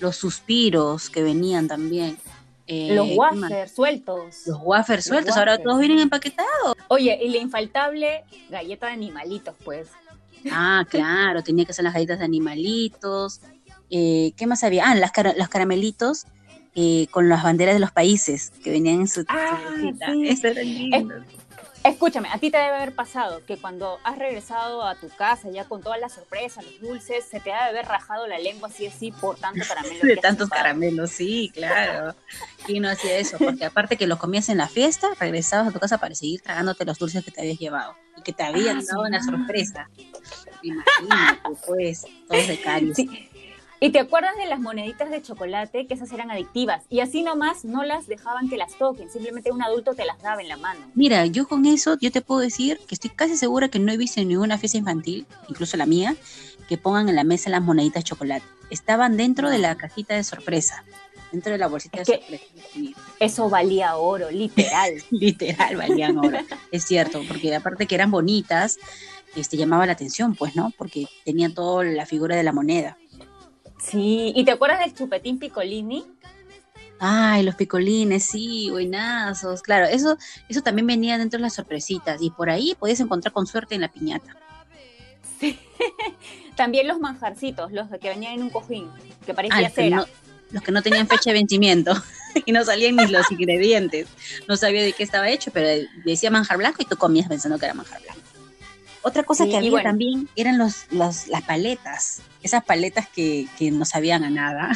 los 0.00 0.16
suspiros 0.16 1.10
que 1.10 1.22
venían 1.22 1.68
también. 1.68 2.18
Eh, 2.66 2.94
los 2.94 3.08
wafers 3.14 3.72
sueltos. 3.74 4.46
Los 4.46 4.58
wafers 4.62 5.04
sueltos, 5.04 5.36
ahora 5.36 5.58
todos 5.58 5.78
vienen 5.78 5.98
empaquetados. 5.98 6.76
Oye, 6.88 7.18
y 7.22 7.28
la 7.28 7.38
infaltable 7.38 8.24
galleta 8.48 8.86
de 8.86 8.92
animalitos, 8.92 9.54
pues. 9.64 9.88
Ah, 10.50 10.84
claro, 10.90 11.42
tenía 11.42 11.64
que 11.64 11.72
ser 11.72 11.84
las 11.84 11.94
galletas 11.94 12.18
de 12.18 12.24
animalitos. 12.24 13.40
¿Qué 13.90 14.46
más 14.46 14.64
había? 14.64 14.90
Ah, 14.90 14.94
las 14.94 15.12
los 15.36 15.48
caramelitos 15.48 16.26
eh, 16.74 17.06
con 17.10 17.28
las 17.28 17.42
banderas 17.42 17.74
de 17.74 17.80
los 17.80 17.92
países 17.92 18.52
que 18.62 18.70
venían 18.70 19.00
en 19.00 19.08
su, 19.08 19.24
ah, 19.28 19.60
escúchame, 21.84 22.28
a 22.32 22.38
ti 22.38 22.50
te 22.50 22.56
debe 22.56 22.76
haber 22.76 22.94
pasado 22.94 23.44
que 23.44 23.58
cuando 23.58 23.98
has 24.04 24.18
regresado 24.18 24.82
a 24.82 24.94
tu 24.94 25.08
casa 25.10 25.50
ya 25.50 25.66
con 25.66 25.82
todas 25.82 26.00
las 26.00 26.14
sorpresas, 26.14 26.64
los 26.64 26.80
dulces, 26.80 27.24
se 27.24 27.40
te 27.40 27.50
debe 27.50 27.60
haber 27.60 27.86
rajado 27.86 28.26
la 28.26 28.38
lengua 28.38 28.68
así 28.68 28.86
así 28.86 29.12
por 29.12 29.36
tanto 29.36 29.64
caramelo. 29.68 30.00
De 30.02 30.16
tantos 30.16 30.48
caramelos, 30.48 31.10
sí, 31.10 31.50
claro. 31.54 32.14
Y 32.66 32.80
no 32.80 32.88
hacía 32.88 33.18
eso, 33.18 33.36
porque 33.36 33.66
aparte 33.66 33.98
que 33.98 34.06
los 34.06 34.18
comías 34.18 34.48
en 34.48 34.56
la 34.56 34.68
fiesta, 34.68 35.08
regresabas 35.20 35.68
a 35.68 35.70
tu 35.70 35.78
casa 35.78 35.98
para 35.98 36.14
seguir 36.14 36.40
tragándote 36.40 36.86
los 36.86 36.98
dulces 36.98 37.22
que 37.22 37.30
te 37.30 37.42
habías 37.42 37.58
llevado 37.58 37.94
y 38.16 38.22
que 38.22 38.32
te 38.32 38.42
habían 38.42 38.78
ah, 38.78 38.82
dado 38.88 39.02
una 39.02 39.22
sorpresa. 39.22 39.90
Imagínate, 40.62 41.40
pues, 41.66 42.06
todos 42.26 42.48
de 42.48 42.58
caries. 42.62 42.96
Sí. 42.96 43.28
Y 43.84 43.90
te 43.90 43.98
acuerdas 43.98 44.34
de 44.38 44.46
las 44.46 44.60
moneditas 44.60 45.10
de 45.10 45.20
chocolate, 45.20 45.86
que 45.86 45.92
esas 45.92 46.10
eran 46.10 46.30
adictivas, 46.30 46.84
y 46.88 47.00
así 47.00 47.22
nomás 47.22 47.66
no 47.66 47.84
las 47.84 48.06
dejaban 48.06 48.48
que 48.48 48.56
las 48.56 48.78
toquen, 48.78 49.10
simplemente 49.10 49.52
un 49.52 49.62
adulto 49.62 49.92
te 49.92 50.06
las 50.06 50.22
daba 50.22 50.40
en 50.40 50.48
la 50.48 50.56
mano. 50.56 50.80
Mira, 50.94 51.26
yo 51.26 51.46
con 51.46 51.66
eso, 51.66 51.98
yo 52.00 52.10
te 52.10 52.22
puedo 52.22 52.40
decir 52.40 52.80
que 52.88 52.94
estoy 52.94 53.10
casi 53.10 53.36
segura 53.36 53.68
que 53.68 53.78
no 53.78 53.92
he 53.92 53.98
visto 53.98 54.22
en 54.22 54.28
ninguna 54.28 54.56
fiesta 54.56 54.78
infantil, 54.78 55.26
incluso 55.50 55.76
la 55.76 55.84
mía, 55.84 56.16
que 56.66 56.78
pongan 56.78 57.10
en 57.10 57.16
la 57.16 57.24
mesa 57.24 57.50
las 57.50 57.60
moneditas 57.60 58.04
de 58.04 58.08
chocolate. 58.08 58.46
Estaban 58.70 59.18
dentro 59.18 59.50
de 59.50 59.58
la 59.58 59.74
cajita 59.74 60.14
de 60.14 60.24
sorpresa, 60.24 60.82
dentro 61.30 61.52
de 61.52 61.58
la 61.58 61.66
bolsita 61.66 61.98
de 61.98 62.04
sorpresa. 62.06 62.44
Eso 63.20 63.50
valía 63.50 63.96
oro, 63.96 64.30
literal. 64.30 64.94
literal 65.10 65.76
valían 65.76 66.16
oro, 66.16 66.38
es 66.70 66.84
cierto, 66.84 67.20
porque 67.28 67.54
aparte 67.54 67.86
que 67.86 67.96
eran 67.96 68.10
bonitas, 68.10 68.78
este, 69.36 69.56
llamaba 69.56 69.84
la 69.84 69.92
atención, 69.92 70.34
pues, 70.34 70.56
¿no? 70.56 70.72
Porque 70.78 71.06
tenía 71.24 71.52
toda 71.52 71.84
la 71.84 72.06
figura 72.06 72.36
de 72.36 72.44
la 72.44 72.52
moneda. 72.52 72.96
Sí, 73.84 74.32
¿y 74.34 74.44
te 74.44 74.52
acuerdas 74.52 74.80
del 74.80 74.94
chupetín 74.94 75.38
picolini? 75.38 76.04
Ay, 76.98 77.42
los 77.42 77.54
picolines, 77.54 78.24
sí, 78.24 78.70
buenazos. 78.70 79.62
Claro, 79.62 79.86
eso, 79.86 80.16
eso 80.48 80.62
también 80.62 80.86
venía 80.86 81.18
dentro 81.18 81.38
de 81.38 81.42
las 81.42 81.54
sorpresitas. 81.54 82.22
Y 82.22 82.30
por 82.30 82.48
ahí 82.48 82.74
podías 82.78 83.00
encontrar 83.00 83.32
con 83.32 83.46
suerte 83.46 83.74
en 83.74 83.82
la 83.82 83.88
piñata. 83.88 84.36
Sí. 85.38 85.58
también 86.56 86.88
los 86.88 86.98
manjarcitos, 86.98 87.72
los 87.72 87.88
que 87.90 88.08
venían 88.08 88.34
en 88.34 88.42
un 88.42 88.50
cojín, 88.50 88.88
que 89.26 89.34
parecía 89.34 89.68
cera. 89.68 90.06
los 90.50 90.62
que 90.62 90.72
no 90.72 90.82
tenían 90.82 91.06
fecha 91.06 91.30
de 91.30 91.34
vencimiento 91.34 91.92
y 92.46 92.52
no 92.52 92.64
salían 92.64 92.96
ni 92.96 93.06
los 93.08 93.30
ingredientes. 93.30 94.08
No 94.48 94.56
sabía 94.56 94.82
de 94.82 94.92
qué 94.92 95.02
estaba 95.02 95.28
hecho, 95.28 95.50
pero 95.52 95.86
decía 96.04 96.30
manjar 96.30 96.56
blanco 96.56 96.80
y 96.80 96.86
tú 96.86 96.96
comías 96.96 97.28
pensando 97.28 97.58
que 97.58 97.66
era 97.66 97.74
manjar 97.74 98.00
blanco. 98.00 98.23
Otra 99.04 99.22
cosa 99.22 99.44
que 99.44 99.56
había 99.56 99.82
también 99.82 100.28
eran 100.34 100.56
los, 100.56 100.90
las 100.90 101.26
paletas, 101.46 102.22
esas 102.42 102.64
paletas 102.64 103.06
que, 103.06 103.46
que 103.58 103.70
no 103.70 103.84
sabían 103.84 104.24
a 104.24 104.30
nada, 104.30 104.70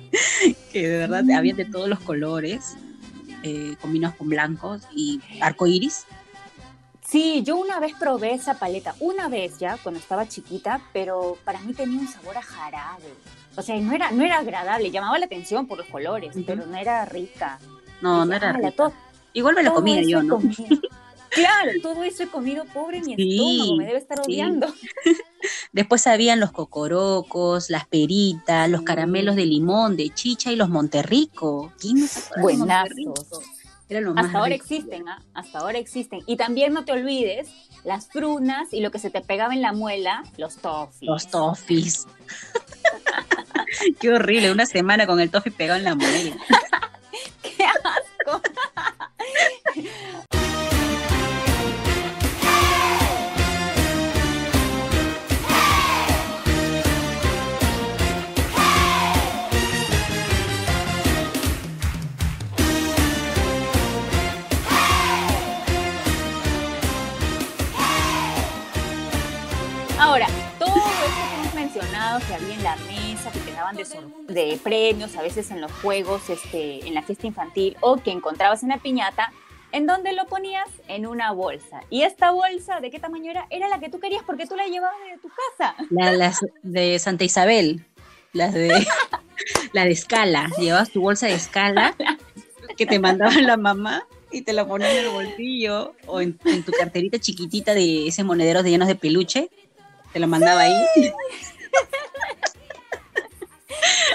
que 0.72 0.88
de 0.88 0.98
verdad 0.98 1.30
habían 1.36 1.58
de 1.58 1.66
todos 1.66 1.86
los 1.86 2.00
colores, 2.00 2.74
eh, 3.42 3.76
combinados 3.80 4.16
con 4.16 4.30
blancos 4.30 4.82
y 4.94 5.20
arco 5.42 5.66
iris. 5.66 6.06
Sí, 7.06 7.42
yo 7.44 7.56
una 7.56 7.78
vez 7.78 7.92
probé 8.00 8.32
esa 8.32 8.58
paleta, 8.58 8.94
una 8.98 9.28
vez 9.28 9.58
ya, 9.58 9.76
cuando 9.82 10.00
estaba 10.00 10.26
chiquita, 10.26 10.80
pero 10.94 11.36
para 11.44 11.60
mí 11.60 11.74
tenía 11.74 12.00
un 12.00 12.08
sabor 12.08 12.38
a 12.38 12.42
jarabe. 12.42 13.14
O 13.56 13.62
sea, 13.62 13.78
no 13.78 13.92
era, 13.92 14.10
no 14.10 14.24
era 14.24 14.38
agradable, 14.38 14.90
llamaba 14.90 15.18
la 15.18 15.26
atención 15.26 15.66
por 15.66 15.76
los 15.76 15.86
colores, 15.88 16.34
pero 16.46 16.64
no 16.64 16.76
era 16.78 17.04
rica. 17.04 17.58
No, 18.00 18.24
no 18.24 18.34
era 18.34 18.54
rica. 18.54 18.90
Igual 19.34 19.54
me 19.54 19.62
la 19.62 19.74
comía 19.74 20.00
yo, 20.02 20.22
¿no? 20.22 20.40
Claro, 21.36 21.70
todo 21.82 22.02
eso 22.02 22.22
he 22.22 22.28
comido, 22.28 22.64
pobre 22.64 23.02
mi 23.02 23.12
estómago, 23.12 23.76
me 23.76 23.84
debe 23.84 23.98
estar 23.98 24.18
odiando. 24.20 24.72
Después 25.72 26.06
habían 26.06 26.40
los 26.40 26.50
cocorocos, 26.50 27.68
las 27.68 27.86
peritas, 27.86 28.70
los 28.70 28.80
caramelos 28.82 29.36
de 29.36 29.44
limón, 29.44 29.98
de 29.98 30.08
chicha 30.08 30.50
y 30.50 30.56
los 30.56 30.70
Monterrico. 30.70 31.72
¿Quién 31.78 32.08
Buenazos. 32.40 33.28
Hasta 34.16 34.38
ahora 34.38 34.54
existen, 34.54 35.08
¿ah? 35.08 35.22
Hasta 35.34 35.58
ahora 35.58 35.78
existen. 35.78 36.20
Y 36.26 36.36
también 36.36 36.72
no 36.72 36.86
te 36.86 36.92
olvides 36.92 37.48
las 37.84 38.08
frunas 38.08 38.72
y 38.72 38.80
lo 38.80 38.90
que 38.90 38.98
se 38.98 39.10
te 39.10 39.20
pegaba 39.20 39.52
en 39.52 39.60
la 39.60 39.72
muela, 39.72 40.24
los 40.38 40.56
toffees. 40.56 41.02
Los 41.02 41.30
toffees. 41.30 42.06
Qué 44.00 44.10
horrible, 44.10 44.50
una 44.50 44.64
semana 44.64 45.06
con 45.06 45.20
el 45.20 45.30
toffee 45.30 45.52
pegado 45.52 45.78
en 45.78 45.84
la 45.84 45.94
muela. 45.94 46.34
¡Qué 47.42 47.64
asco! 47.64 48.40
Ahora, 70.06 70.28
todo 70.60 70.68
esto 70.68 70.84
que 71.28 71.34
hemos 71.34 71.54
mencionado, 71.54 72.20
que 72.28 72.34
había 72.34 72.54
en 72.54 72.62
la 72.62 72.76
mesa, 72.76 73.32
que 73.32 73.40
te 73.40 73.50
daban 73.50 73.76
de, 73.76 74.60
premios, 74.62 75.16
a 75.16 75.22
veces 75.22 75.50
en 75.50 75.60
los 75.60 75.72
juegos, 75.72 76.30
este, 76.30 76.86
en 76.86 76.94
la 76.94 77.02
fiesta 77.02 77.26
infantil, 77.26 77.76
o 77.80 77.96
que 77.96 78.12
encontrabas 78.12 78.62
en 78.62 78.68
la 78.68 78.78
piñata, 78.78 79.32
¿en 79.72 79.88
dónde 79.88 80.12
lo 80.12 80.26
ponías? 80.26 80.68
En 80.86 81.08
una 81.08 81.32
bolsa. 81.32 81.80
¿Y 81.90 82.02
esta 82.02 82.30
bolsa 82.30 82.78
de 82.78 82.92
qué 82.92 83.00
tamaño 83.00 83.32
era? 83.32 83.48
Era 83.50 83.66
la 83.66 83.80
que 83.80 83.88
tú 83.88 83.98
querías 83.98 84.22
porque 84.24 84.46
tú 84.46 84.54
la 84.54 84.68
llevabas 84.68 84.96
de 85.10 85.18
tu 85.18 85.28
casa. 85.28 85.74
las 85.90 86.38
de 86.62 87.00
Santa 87.00 87.24
Isabel, 87.24 87.84
las 88.32 88.54
de, 88.54 88.86
la 89.72 89.84
de 89.86 89.90
escala. 89.90 90.52
Llevabas 90.56 90.90
tu 90.90 91.00
bolsa 91.00 91.26
de 91.26 91.34
escala 91.34 91.96
que 92.76 92.86
te 92.86 93.00
mandaba 93.00 93.34
la 93.40 93.56
mamá 93.56 94.06
y 94.30 94.42
te 94.42 94.52
la 94.52 94.68
ponías 94.68 94.92
en 94.92 95.04
el 95.06 95.10
bolsillo 95.10 95.96
o 96.06 96.20
en, 96.20 96.38
en, 96.44 96.62
tu 96.62 96.70
carterita 96.70 97.18
chiquitita 97.18 97.74
de 97.74 98.06
ese 98.06 98.22
monedero 98.22 98.62
de 98.62 98.70
llenos 98.70 98.86
de 98.86 98.94
peluche 98.94 99.50
te 100.16 100.20
lo 100.20 100.28
mandaba 100.28 100.60
ahí. 100.62 100.72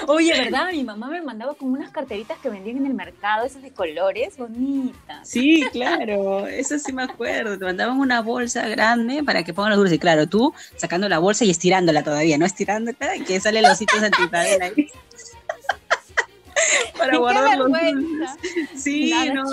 Oye, 0.08 0.32
¿verdad? 0.36 0.72
Mi 0.72 0.82
mamá 0.82 1.06
me 1.06 1.22
mandaba 1.22 1.54
como 1.54 1.74
unas 1.74 1.92
carteritas 1.92 2.40
que 2.40 2.48
vendían 2.48 2.78
en 2.78 2.86
el 2.86 2.94
mercado, 2.94 3.46
esas 3.46 3.62
de 3.62 3.70
colores 3.70 4.36
bonitas. 4.36 5.28
Sí, 5.28 5.64
claro, 5.70 6.48
eso 6.48 6.76
sí 6.80 6.92
me 6.92 7.04
acuerdo. 7.04 7.56
Te 7.56 7.64
mandaban 7.64 8.00
una 8.00 8.20
bolsa 8.20 8.66
grande 8.66 9.22
para 9.22 9.44
que 9.44 9.54
pongan 9.54 9.70
los 9.70 9.78
dulces. 9.78 9.94
Y 9.94 10.00
claro, 10.00 10.26
tú 10.26 10.52
sacando 10.74 11.08
la 11.08 11.20
bolsa 11.20 11.44
y 11.44 11.50
estirándola 11.50 12.02
todavía, 12.02 12.36
¿no? 12.36 12.46
Estirándola 12.46 13.14
y 13.16 13.20
que 13.20 13.38
sale 13.38 13.62
los 13.62 13.78
sitios 13.78 14.02
antipadel 14.02 14.60
ahí. 14.60 14.90
para 16.98 17.18
guardar 17.18 17.58
los 17.58 17.70
Sí, 18.76 19.12
no. 19.32 19.44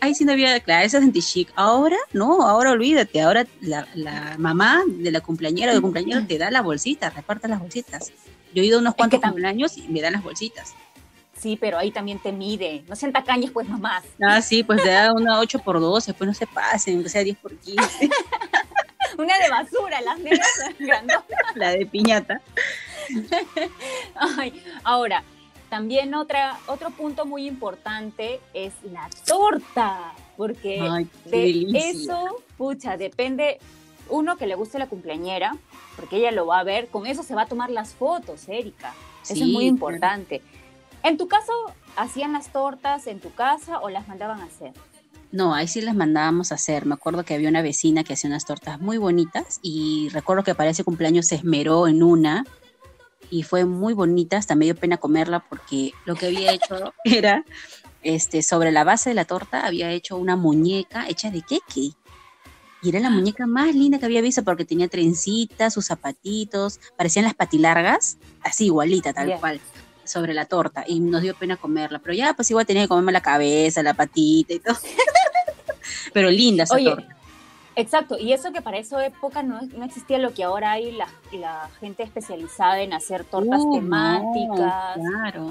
Ahí 0.00 0.14
sí 0.14 0.24
no 0.24 0.32
había, 0.32 0.58
claro, 0.60 0.86
esa 0.86 0.98
es 0.98 1.04
anti-chic. 1.04 1.52
Ahora, 1.54 1.96
no, 2.12 2.46
ahora 2.46 2.72
olvídate. 2.72 3.20
Ahora 3.20 3.46
la, 3.60 3.86
mamá 4.38 4.82
de 4.86 5.10
la 5.10 5.20
cumpleañera 5.20 5.72
o 5.72 5.74
del 5.74 5.82
cumpleañero 5.82 6.26
te 6.26 6.38
da 6.38 6.50
las 6.50 6.62
bolsitas, 6.62 7.14
reparte 7.14 7.48
las 7.48 7.60
bolsitas. 7.60 8.12
Yo 8.54 8.62
he 8.62 8.66
ido 8.66 8.78
unos 8.78 8.94
cuantos 8.94 9.20
cumpleaños 9.20 9.76
y 9.76 9.88
me 9.88 10.00
dan 10.00 10.14
las 10.14 10.22
bolsitas. 10.22 10.74
Sí, 11.40 11.56
pero 11.58 11.78
ahí 11.78 11.90
también 11.90 12.18
te 12.18 12.32
mide. 12.32 12.84
No 12.86 12.94
sean 12.96 13.12
tacañas, 13.12 13.50
pues, 13.50 13.66
mamás. 13.66 14.04
Ah, 14.22 14.42
sí, 14.42 14.62
pues 14.62 14.82
te 14.82 14.90
da 14.90 15.12
una 15.12 15.40
8 15.40 15.60
por 15.60 15.80
12, 15.80 16.12
pues 16.12 16.28
no 16.28 16.34
se 16.34 16.46
pasen, 16.46 17.02
que 17.02 17.08
sea 17.08 17.24
10 17.24 17.38
por 17.38 17.56
15. 17.56 18.10
una 19.18 19.38
de 19.38 19.48
basura, 19.48 20.00
las 20.02 20.18
negras 20.18 20.48
grandotas. 20.78 21.38
La 21.54 21.70
de 21.70 21.86
piñata. 21.86 22.42
Ay, 24.14 24.62
ahora, 24.84 25.24
también 25.70 26.14
otra, 26.14 26.58
otro 26.66 26.90
punto 26.90 27.24
muy 27.24 27.46
importante 27.46 28.40
es 28.52 28.74
la 28.92 29.08
torta, 29.24 30.12
porque 30.36 31.06
de 31.24 31.70
eso, 31.72 32.42
pucha, 32.58 32.96
depende, 32.96 33.58
uno 34.08 34.36
que 34.36 34.48
le 34.48 34.56
guste 34.56 34.80
la 34.80 34.88
cumpleañera, 34.88 35.56
porque 35.96 36.16
ella 36.16 36.32
lo 36.32 36.46
va 36.46 36.58
a 36.58 36.64
ver, 36.64 36.88
con 36.88 37.06
eso 37.06 37.22
se 37.22 37.36
va 37.36 37.42
a 37.42 37.46
tomar 37.46 37.70
las 37.70 37.94
fotos, 37.94 38.48
Erika. 38.48 38.92
eso 39.22 39.44
es 39.44 39.48
muy 39.48 39.66
importante. 39.66 40.42
En 41.04 41.16
tu 41.16 41.28
caso, 41.28 41.52
¿hacían 41.96 42.32
las 42.32 42.52
tortas 42.52 43.06
en 43.06 43.20
tu 43.20 43.32
casa 43.32 43.78
o 43.78 43.88
las 43.88 44.08
mandaban 44.08 44.40
a 44.40 44.44
hacer? 44.44 44.72
No, 45.32 45.54
ahí 45.54 45.68
sí 45.68 45.80
las 45.80 45.94
mandábamos 45.94 46.50
a 46.50 46.56
hacer. 46.56 46.84
Me 46.84 46.94
acuerdo 46.94 47.24
que 47.24 47.34
había 47.34 47.48
una 47.48 47.62
vecina 47.62 48.02
que 48.02 48.14
hacía 48.14 48.28
unas 48.28 48.44
tortas 48.44 48.80
muy 48.80 48.98
bonitas 48.98 49.60
y 49.62 50.08
recuerdo 50.10 50.42
que 50.42 50.56
para 50.56 50.70
ese 50.70 50.82
cumpleaños 50.82 51.28
se 51.28 51.36
esmeró 51.36 51.86
en 51.86 52.02
una 52.02 52.44
y 53.30 53.44
fue 53.44 53.64
muy 53.64 53.94
bonita, 53.94 54.36
hasta 54.36 54.54
me 54.54 54.64
dio 54.64 54.74
pena 54.74 54.96
comerla 54.96 55.40
porque 55.48 55.92
lo 56.04 56.16
que 56.16 56.26
había 56.26 56.52
hecho 56.52 56.92
era, 57.04 57.44
este, 58.02 58.42
sobre 58.42 58.72
la 58.72 58.84
base 58.84 59.10
de 59.10 59.14
la 59.14 59.24
torta 59.24 59.66
había 59.66 59.90
hecho 59.92 60.16
una 60.16 60.36
muñeca 60.36 61.08
hecha 61.08 61.30
de 61.30 61.42
queque. 61.42 61.92
Y 62.82 62.88
era 62.88 62.98
la 62.98 63.08
ah. 63.08 63.12
muñeca 63.12 63.46
más 63.46 63.74
linda 63.74 63.98
que 63.98 64.06
había 64.06 64.22
visto 64.22 64.42
porque 64.42 64.64
tenía 64.64 64.88
trencitas, 64.88 65.74
sus 65.74 65.86
zapatitos, 65.86 66.80
parecían 66.96 67.26
las 67.26 67.34
patilargas, 67.34 68.16
así 68.42 68.66
igualita, 68.66 69.12
tal 69.12 69.38
cual, 69.38 69.60
sobre 70.04 70.32
la 70.32 70.46
torta. 70.46 70.84
Y 70.86 70.98
nos 70.98 71.20
dio 71.20 71.34
pena 71.34 71.58
comerla. 71.58 71.98
Pero 71.98 72.14
ya, 72.14 72.32
pues 72.32 72.50
igual 72.50 72.64
tenía 72.64 72.84
que 72.84 72.88
comerme 72.88 73.12
la 73.12 73.20
cabeza, 73.20 73.82
la 73.82 73.92
patita 73.92 74.54
y 74.54 74.60
todo. 74.60 74.76
Pero 76.14 76.30
linda 76.30 76.64
esa 76.64 76.78
torta. 76.78 77.19
Exacto, 77.80 78.18
y 78.18 78.34
eso 78.34 78.52
que 78.52 78.60
para 78.60 78.76
esa 78.76 79.04
época 79.06 79.42
no, 79.42 79.62
no 79.62 79.84
existía 79.86 80.18
lo 80.18 80.34
que 80.34 80.44
ahora 80.44 80.72
hay 80.72 80.92
la, 80.92 81.70
gente 81.80 82.02
especializada 82.02 82.82
en 82.82 82.92
hacer 82.92 83.24
tortas 83.24 83.62
uh, 83.62 83.72
temáticas, 83.72 84.98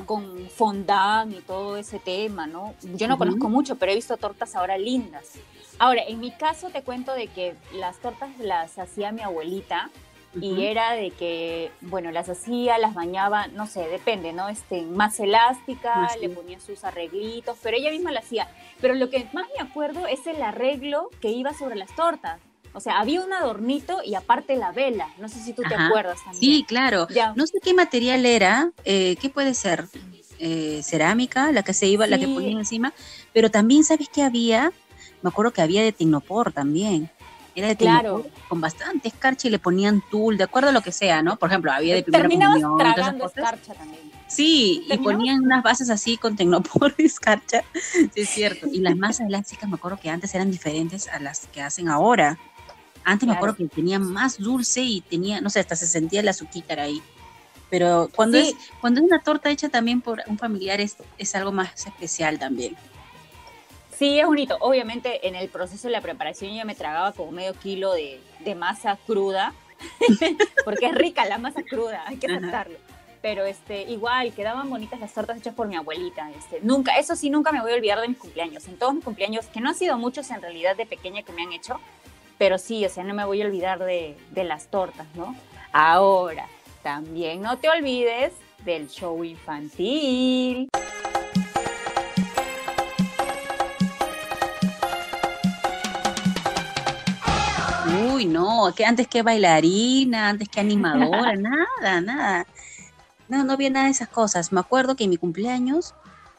con 0.06 0.48
fondant 0.50 1.34
y 1.34 1.42
todo 1.42 1.78
ese 1.78 1.98
tema, 1.98 2.46
¿no? 2.46 2.76
Yo 2.84 3.08
no 3.08 3.18
conozco 3.18 3.50
mucho, 3.50 3.78
pero 3.78 3.92
he 3.92 3.96
visto 3.96 4.16
tortas 4.18 4.56
ahora 4.56 4.78
lindas. 4.78 5.40
Ahora, 5.80 6.04
en 6.08 6.20
mi 6.20 6.30
caso 6.32 6.70
te 6.70 6.84
cuento 6.84 7.14
de 7.14 7.28
que 7.28 7.56
las 7.74 7.98
tortas 7.98 8.30
las 8.38 8.78
hacía 8.78 9.12
mi 9.12 9.22
abuelita, 9.22 9.90
y 10.36 10.66
era 10.66 10.94
de 10.94 11.12
que, 11.12 11.72
bueno, 11.82 12.12
las 12.12 12.30
hacía, 12.30 12.78
las 12.78 12.94
bañaba, 12.94 13.48
no 13.48 13.66
sé, 13.66 13.88
depende, 13.88 14.32
¿no? 14.32 14.48
Este, 14.48 14.84
más 14.84 15.20
elástica, 15.20 16.10
le 16.22 16.30
ponía 16.30 16.60
sus 16.60 16.84
arreglitos, 16.84 17.58
pero 17.64 17.78
ella 17.78 17.90
misma 17.90 18.12
la 18.12 18.20
hacía. 18.20 18.48
Pero 18.80 18.94
lo 18.94 19.10
que 19.10 19.28
más 19.34 19.48
me 19.58 19.64
acuerdo 19.64 20.06
es 20.08 20.28
el 20.28 20.42
arreglo 20.42 21.10
que 21.20 21.30
iba 21.30 21.54
sobre 21.54 21.76
las 21.76 21.96
tortas. 21.96 22.40
O 22.74 22.80
sea, 22.80 23.00
había 23.00 23.22
un 23.22 23.34
adornito 23.34 24.02
y 24.06 24.14
aparte 24.14 24.56
la 24.56 24.72
vela. 24.72 25.10
No 25.18 25.28
sé 25.28 25.40
si 25.40 25.54
tú 25.54 25.64
te 25.68 25.74
acuerdas 25.74 26.24
también. 26.24 26.40
Sí, 26.40 26.64
claro. 26.68 27.08
No 27.36 27.48
sé 27.48 27.60
qué 27.62 27.74
material 27.74 28.26
era, 28.26 28.72
eh, 28.86 29.16
¿qué 29.20 29.30
puede 29.30 29.54
ser? 29.56 29.88
Eh, 30.42 30.82
cerámica, 30.84 31.52
la 31.52 31.64
que 31.64 31.74
se 31.74 31.88
iba, 31.88 32.08
la 32.08 32.18
que 32.18 32.28
ponía 32.28 32.52
encima, 32.52 32.94
pero 33.34 33.52
también 33.52 33.84
sabes 33.84 34.08
que 34.08 34.24
había, 34.24 34.72
me 35.22 35.30
acuerdo 35.30 35.52
que 35.52 35.62
había 35.62 35.84
de 35.84 35.92
Tecnopor 35.92 36.54
también. 36.54 37.10
Era 37.56 37.68
de 37.68 37.76
claro. 37.76 38.26
con 38.48 38.62
bastante 38.62 39.08
escarcha 39.08 39.48
y 39.48 39.52
le 39.52 39.60
ponían 39.60 40.02
tul, 40.10 40.38
de 40.38 40.44
acuerdo 40.44 40.70
a 40.70 40.72
lo 40.72 40.82
que 40.82 40.92
sea, 40.92 41.22
¿no? 41.22 41.38
Por 41.38 41.50
ejemplo, 41.50 41.72
había 41.72 41.96
de 41.96 42.04
primera 42.04 42.30
comunión, 42.30 42.78
tragando 42.78 43.26
escarcha 43.26 43.74
también. 43.74 44.12
Sí, 44.28 44.86
y 44.88 44.98
ponían 45.00 45.44
unas 45.44 45.64
bases 45.64 45.90
así 45.90 46.18
con 46.18 46.36
tecnopor 46.36 46.94
y 46.98 47.06
escarcha, 47.06 47.64
sí 48.14 48.22
es 48.22 48.30
cierto. 48.30 48.68
Y 48.72 48.80
las 48.80 48.96
masas 48.98 49.28
elásticas 49.28 49.70
me 49.70 49.76
acuerdo 49.76 50.00
que 50.00 50.10
antes 50.10 50.34
eran 50.36 50.52
diferentes 50.52 51.08
a 51.08 51.20
las 51.20 51.48
que 51.48 51.62
hacen 51.62 51.90
ahora. 51.90 52.38
Antes 53.04 53.28
me 53.28 53.34
acuerdo 53.34 53.56
que 53.56 53.68
tenía 53.68 53.98
más 53.98 54.38
dulce 54.38 54.82
y 54.82 55.02
tenía, 55.02 55.42
no 55.42 55.50
sé, 55.50 55.60
hasta 55.62 55.76
se 55.76 55.88
sentía 55.88 56.22
la 56.22 56.32
azúcar 56.32 56.80
ahí. 56.80 57.02
Pero 57.70 58.10
cuando, 58.16 58.38
es, 58.38 58.56
cuando 58.82 59.00
es 59.00 59.06
una 59.06 59.20
torta 59.20 59.50
hecha 59.50 59.70
también 59.70 60.02
por 60.02 60.22
un 60.28 60.38
familiar 60.38 60.82
es, 60.82 60.98
es 61.18 61.36
algo 61.36 61.52
más 61.52 61.88
especial 61.88 62.40
también. 62.40 62.76
Sí, 64.00 64.18
es 64.18 64.26
bonito. 64.26 64.56
Obviamente 64.62 65.28
en 65.28 65.36
el 65.36 65.50
proceso 65.50 65.90
de 65.90 65.92
la 65.92 66.00
preparación 66.00 66.56
yo 66.56 66.66
me 66.66 66.74
tragaba 66.74 67.12
como 67.12 67.34
medio 67.34 67.54
kilo 67.54 67.92
de, 67.92 68.22
de 68.40 68.56
masa 68.56 68.98
cruda, 69.06 69.54
porque 70.64 70.86
es 70.86 70.96
rica 70.96 71.26
la 71.26 71.38
masa 71.38 71.64
cruda, 71.64 72.06
hay 72.08 72.16
que 72.16 72.28
aceptarlo. 72.28 72.78
Pero 73.22 73.44
este, 73.44 73.82
igual, 73.82 74.32
quedaban 74.32 74.70
bonitas 74.70 75.02
las 75.02 75.14
tortas 75.14 75.38
hechas 75.38 75.54
por 75.54 75.68
mi 75.68 75.76
abuelita. 75.76 76.32
Este, 76.32 76.62
nunca, 76.62 76.98
eso 76.98 77.18
sí, 77.18 77.30
nunca 77.30 77.52
me 77.52 77.60
voy 77.60 77.74
a 77.74 77.76
olvidar 77.76 78.00
de 78.00 78.08
mis 78.08 78.18
cumpleaños. 78.18 78.66
En 78.70 78.78
todos 78.78 78.94
mis 78.94 79.04
cumpleaños, 79.04 79.48
que 79.48 79.60
no 79.60 79.68
han 79.68 79.76
sido 79.76 79.98
muchos 79.98 80.32
en 80.32 80.42
realidad 80.42 80.78
de 80.78 80.86
pequeña 80.86 81.24
que 81.24 81.34
me 81.34 81.42
han 81.42 81.52
hecho, 81.52 81.78
pero 82.38 82.58
sí, 82.58 82.86
o 82.86 82.90
sea, 82.90 83.04
no 83.04 83.14
me 83.14 83.26
voy 83.26 83.42
a 83.42 83.46
olvidar 83.48 83.80
de, 83.80 84.16
de 84.32 84.44
las 84.46 84.68
tortas, 84.68 85.08
¿no? 85.16 85.36
Ahora, 85.74 86.48
también 86.84 87.42
no 87.42 87.58
te 87.58 87.68
olvides 87.68 88.32
del 88.64 88.88
show 88.88 89.22
infantil. 89.26 90.70
Uy, 98.20 98.26
no, 98.26 98.74
que 98.76 98.84
antes 98.84 99.08
que 99.08 99.24
bailarina, 99.24 100.28
antes 100.28 100.50
que 100.50 100.60
animadora, 100.60 101.36
nada, 101.38 102.02
nada. 102.02 102.48
No, 103.30 103.46
no 103.46 103.54
había 103.54 103.70
nada 103.70 103.86
de 103.86 103.92
esas 103.92 104.10
cosas. 104.10 104.52
Me 104.52 104.60
acuerdo 104.60 104.98
que 104.98 105.06
en 105.06 105.10
mi 105.12 105.16
cumpleaños 105.16 105.96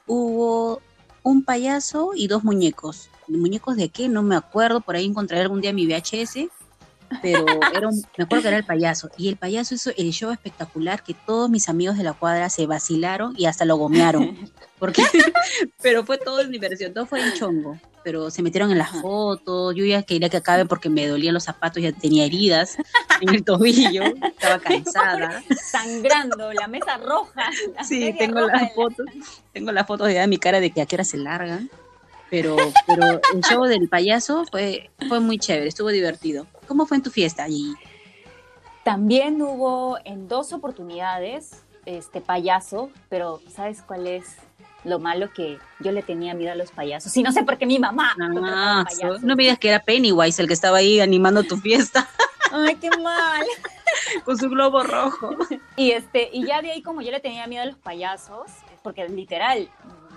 hubo 0.06 0.82
un 1.22 1.42
payaso 1.42 2.10
y 2.14 2.26
dos 2.26 2.44
muñecos. 2.44 3.08
¿Muñecos 3.28 3.76
de 3.76 3.88
qué? 3.88 4.10
No 4.10 4.22
me 4.22 4.36
acuerdo. 4.36 4.82
Por 4.82 4.94
ahí 4.94 5.06
encontré 5.06 5.40
algún 5.40 5.62
día 5.62 5.72
mi 5.72 5.86
VHS 5.86 6.50
pero 7.22 7.44
era 7.74 7.90
me 7.90 8.24
acuerdo 8.24 8.42
que 8.42 8.48
era 8.48 8.56
el 8.56 8.64
payaso. 8.64 9.10
Y 9.16 9.28
el 9.28 9.36
payaso 9.36 9.74
hizo 9.74 9.90
el 9.96 10.10
show 10.12 10.30
espectacular 10.30 11.02
que 11.02 11.14
todos 11.14 11.50
mis 11.50 11.68
amigos 11.68 11.96
de 11.96 12.04
la 12.04 12.12
cuadra 12.12 12.48
se 12.50 12.66
vacilaron 12.66 13.34
y 13.36 13.46
hasta 13.46 13.64
lo 13.64 13.76
gomearon. 13.76 14.36
Porque, 14.78 15.02
pero 15.82 16.06
fue 16.06 16.16
todo 16.16 16.40
en 16.40 16.50
diversión, 16.50 16.94
todo 16.94 17.04
fue 17.04 17.20
en 17.20 17.34
chongo. 17.34 17.78
Pero 18.02 18.30
se 18.30 18.42
metieron 18.42 18.70
en 18.72 18.78
las 18.78 18.88
fotos, 18.88 19.74
yo 19.74 19.84
ya 19.84 20.02
quería 20.02 20.30
que 20.30 20.38
acabe 20.38 20.64
porque 20.64 20.88
me 20.88 21.06
dolían 21.06 21.34
los 21.34 21.44
zapatos, 21.44 21.82
ya 21.82 21.92
tenía 21.92 22.24
heridas 22.24 22.78
en 23.20 23.28
el 23.28 23.44
tobillo, 23.44 24.04
estaba 24.04 24.58
cansada. 24.58 25.44
Sangrando, 25.54 26.50
la 26.54 26.66
mesa 26.66 26.96
roja. 26.96 27.50
sí, 27.86 28.14
tengo 28.18 28.40
las 28.40 28.72
fotos, 28.72 29.04
tengo 29.52 29.70
las 29.70 29.86
fotos 29.86 30.08
de 30.08 30.26
mi 30.28 30.38
cara 30.38 30.60
de 30.60 30.70
que 30.70 30.80
a 30.80 30.86
qué 30.86 30.96
hora 30.96 31.04
se 31.04 31.18
largan. 31.18 31.68
Pero, 32.30 32.56
pero 32.86 33.20
el 33.34 33.42
show 33.42 33.64
del 33.64 33.86
payaso 33.86 34.46
fue, 34.50 34.88
fue 35.06 35.20
muy 35.20 35.38
chévere, 35.38 35.68
estuvo 35.68 35.90
divertido. 35.90 36.46
¿Cómo 36.70 36.86
fue 36.86 36.98
en 36.98 37.02
tu 37.02 37.10
fiesta 37.10 37.42
allí? 37.42 37.74
También 38.84 39.42
hubo 39.42 39.98
en 40.04 40.28
dos 40.28 40.52
oportunidades 40.52 41.64
este 41.84 42.20
payaso, 42.20 42.90
pero 43.08 43.40
¿sabes 43.52 43.82
cuál 43.82 44.06
es 44.06 44.36
lo 44.84 45.00
malo 45.00 45.32
que 45.32 45.58
yo 45.80 45.90
le 45.90 46.04
tenía 46.04 46.32
miedo 46.32 46.52
a 46.52 46.54
los 46.54 46.70
payasos? 46.70 47.16
Y 47.16 47.24
no 47.24 47.32
sé 47.32 47.42
por 47.42 47.58
qué 47.58 47.66
mi 47.66 47.80
mamá. 47.80 48.14
Ah, 48.20 48.84
no 49.20 49.34
me 49.34 49.42
digas 49.42 49.58
que 49.58 49.70
era 49.70 49.80
Pennywise 49.80 50.40
el 50.40 50.46
que 50.46 50.54
estaba 50.54 50.76
ahí 50.76 51.00
animando 51.00 51.42
tu 51.42 51.56
fiesta. 51.56 52.08
Ay, 52.52 52.76
qué 52.76 52.90
mal. 53.02 53.44
Con 54.24 54.38
su 54.38 54.48
globo 54.48 54.84
rojo. 54.84 55.30
Y 55.74 55.90
este, 55.90 56.30
y 56.32 56.46
ya 56.46 56.62
de 56.62 56.70
ahí 56.70 56.82
como 56.82 57.02
yo 57.02 57.10
le 57.10 57.18
tenía 57.18 57.48
miedo 57.48 57.64
a 57.64 57.66
los 57.66 57.78
payasos, 57.78 58.46
porque 58.84 59.08
literal 59.08 59.68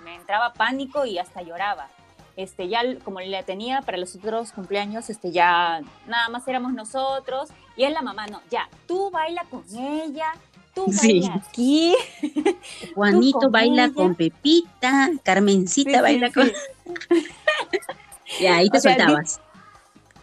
me 0.04 0.14
entraba 0.14 0.52
pánico 0.52 1.04
y 1.04 1.18
hasta 1.18 1.42
lloraba 1.42 1.88
este, 2.36 2.68
ya 2.68 2.82
como 3.04 3.20
le 3.20 3.42
tenía 3.42 3.82
para 3.82 3.98
los 3.98 4.14
otros 4.16 4.52
cumpleaños, 4.52 5.10
este, 5.10 5.32
ya 5.32 5.80
nada 6.06 6.28
más 6.28 6.46
éramos 6.48 6.72
nosotros, 6.72 7.50
y 7.76 7.84
es 7.84 7.92
la 7.92 8.02
mamá, 8.02 8.26
no, 8.26 8.40
ya, 8.50 8.68
tú 8.86 9.10
baila 9.10 9.44
con 9.50 9.62
ella, 9.76 10.32
tú 10.74 10.86
baila 10.86 11.34
aquí. 11.34 11.94
Juanito 12.94 13.50
baila 13.50 13.92
con 13.92 14.14
Pepita, 14.14 15.10
Carmencita 15.22 16.02
baila 16.02 16.32
con... 16.32 16.50
ya, 18.40 18.56
ahí 18.56 18.70
te 18.70 18.80
soltabas. 18.80 19.40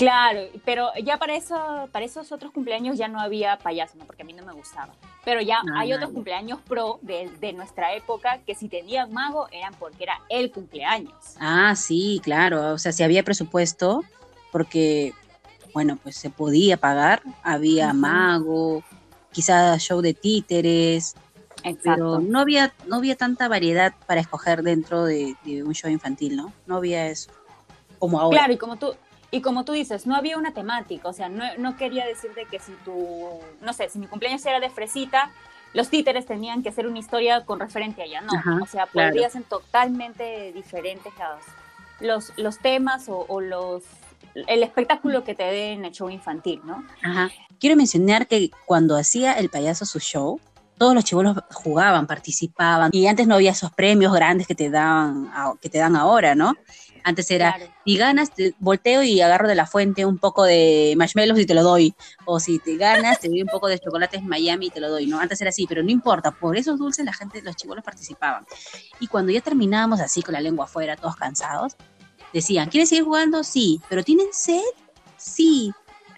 Claro, 0.01 0.39
pero 0.65 0.89
ya 1.03 1.17
para 1.17 1.35
eso, 1.35 1.87
para 1.91 2.03
esos 2.03 2.31
otros 2.31 2.51
cumpleaños 2.51 2.97
ya 2.97 3.07
no 3.07 3.19
había 3.19 3.59
payaso, 3.59 3.99
¿no? 3.99 4.05
porque 4.05 4.23
a 4.23 4.25
mí 4.25 4.33
no 4.33 4.43
me 4.43 4.51
gustaba. 4.51 4.95
Pero 5.23 5.41
ya 5.41 5.61
hay 5.75 5.93
otros 5.93 6.09
cumpleaños 6.09 6.59
pro 6.67 6.97
de, 7.03 7.29
de, 7.39 7.53
nuestra 7.53 7.93
época 7.93 8.39
que 8.43 8.55
si 8.55 8.67
tenían 8.67 9.13
mago 9.13 9.47
eran 9.51 9.75
porque 9.75 10.05
era 10.05 10.19
el 10.27 10.51
cumpleaños. 10.51 11.13
Ah, 11.39 11.75
sí, 11.75 12.19
claro. 12.23 12.73
O 12.73 12.79
sea, 12.79 12.91
si 12.93 13.03
había 13.03 13.21
presupuesto, 13.21 14.03
porque, 14.51 15.13
bueno, 15.71 15.99
pues 16.01 16.15
se 16.15 16.31
podía 16.31 16.77
pagar, 16.77 17.21
había 17.43 17.93
mago, 17.93 18.83
quizás 19.31 19.83
show 19.83 20.01
de 20.01 20.15
títeres. 20.15 21.15
Exacto. 21.63 21.81
Pero 21.83 22.19
no 22.21 22.39
había, 22.39 22.73
no 22.87 22.95
había 22.95 23.15
tanta 23.15 23.47
variedad 23.47 23.93
para 24.07 24.19
escoger 24.19 24.63
dentro 24.63 25.05
de, 25.05 25.35
de 25.45 25.61
un 25.61 25.75
show 25.75 25.91
infantil, 25.91 26.37
¿no? 26.37 26.51
No 26.65 26.77
había 26.77 27.05
eso. 27.05 27.29
Como 27.99 28.19
ahora. 28.19 28.39
Claro, 28.39 28.53
y 28.53 28.57
como 28.57 28.77
tú, 28.77 28.95
y 29.31 29.41
como 29.41 29.63
tú 29.63 29.71
dices, 29.71 30.05
no 30.05 30.15
había 30.15 30.37
una 30.37 30.53
temática, 30.53 31.07
o 31.07 31.13
sea, 31.13 31.29
no, 31.29 31.45
no 31.57 31.77
quería 31.77 32.05
decirte 32.05 32.45
que 32.45 32.59
si 32.59 32.73
tu, 32.83 33.39
no 33.61 33.73
sé, 33.73 33.89
si 33.89 33.97
mi 33.97 34.07
cumpleaños 34.07 34.45
era 34.45 34.59
de 34.59 34.69
fresita, 34.69 35.31
los 35.73 35.89
títeres 35.89 36.25
tenían 36.25 36.61
que 36.61 36.69
hacer 36.69 36.85
una 36.85 36.99
historia 36.99 37.45
con 37.45 37.61
referente 37.61 38.01
a 38.01 38.05
ella, 38.05 38.21
no, 38.21 38.33
o 38.61 38.65
sea, 38.67 38.87
podrían 38.87 39.31
ser 39.31 39.43
totalmente 39.43 40.51
diferentes 40.51 41.13
los, 42.01 42.33
los 42.35 42.59
temas 42.59 43.05
o, 43.07 43.39
los, 43.39 43.83
el 44.35 44.63
espectáculo 44.63 45.23
que 45.23 45.33
te 45.33 45.43
den 45.43 45.79
en 45.79 45.85
el 45.85 45.91
show 45.93 46.09
infantil, 46.09 46.61
¿no? 46.65 46.83
Ajá. 47.01 47.31
Quiero 47.57 47.77
mencionar 47.77 48.27
que 48.27 48.51
cuando 48.65 48.97
hacía 48.97 49.33
el 49.33 49.49
payaso 49.49 49.85
su 49.85 49.99
show, 49.99 50.41
todos 50.77 50.95
los 50.95 51.05
chivolos 51.05 51.37
jugaban, 51.53 52.07
participaban, 52.07 52.89
y 52.91 53.07
antes 53.07 53.27
no 53.27 53.35
había 53.35 53.51
esos 53.51 53.71
premios 53.71 54.11
grandes 54.13 54.47
que 54.47 54.55
te 54.55 54.69
dan, 54.69 55.31
que 55.61 55.69
te 55.69 55.77
dan 55.77 55.95
ahora, 55.95 56.35
¿no? 56.35 56.53
Antes 57.03 57.31
era, 57.31 57.57
si 57.85 57.97
ganas, 57.97 58.33
te 58.33 58.53
volteo 58.59 59.03
y 59.03 59.21
agarro 59.21 59.47
de 59.47 59.55
la 59.55 59.65
fuente 59.65 60.05
un 60.05 60.17
poco 60.17 60.43
de 60.43 60.93
marshmallows 60.97 61.39
y 61.39 61.45
te 61.45 61.53
lo 61.53 61.63
doy. 61.63 61.93
O 62.25 62.39
si 62.39 62.59
te 62.59 62.77
ganas, 62.77 63.19
te 63.19 63.29
doy 63.29 63.41
un 63.41 63.47
poco 63.47 63.67
de 63.67 63.79
chocolates 63.79 64.23
Miami 64.23 64.67
y 64.67 64.69
te 64.69 64.79
lo 64.79 64.89
doy, 64.89 65.07
¿no? 65.07 65.19
Antes 65.19 65.41
era 65.41 65.49
así, 65.49 65.65
pero 65.67 65.83
no 65.83 65.91
importa, 65.91 66.31
por 66.31 66.57
esos 66.57 66.79
dulces 66.79 67.05
la 67.05 67.13
gente, 67.13 67.41
los 67.41 67.55
chicos 67.55 67.77
participaban. 67.83 68.45
Y 68.99 69.07
cuando 69.07 69.31
ya 69.31 69.41
terminábamos 69.41 69.99
así 69.99 70.21
con 70.21 70.33
la 70.33 70.41
lengua 70.41 70.65
afuera, 70.65 70.95
todos 70.95 71.15
cansados, 71.15 71.75
decían, 72.33 72.69
¿quieres 72.69 72.89
seguir 72.89 73.05
jugando? 73.05 73.43
Sí, 73.43 73.81
pero 73.89 74.03
¿tienen 74.03 74.27
sed? 74.31 74.61
Sí. 75.17 75.71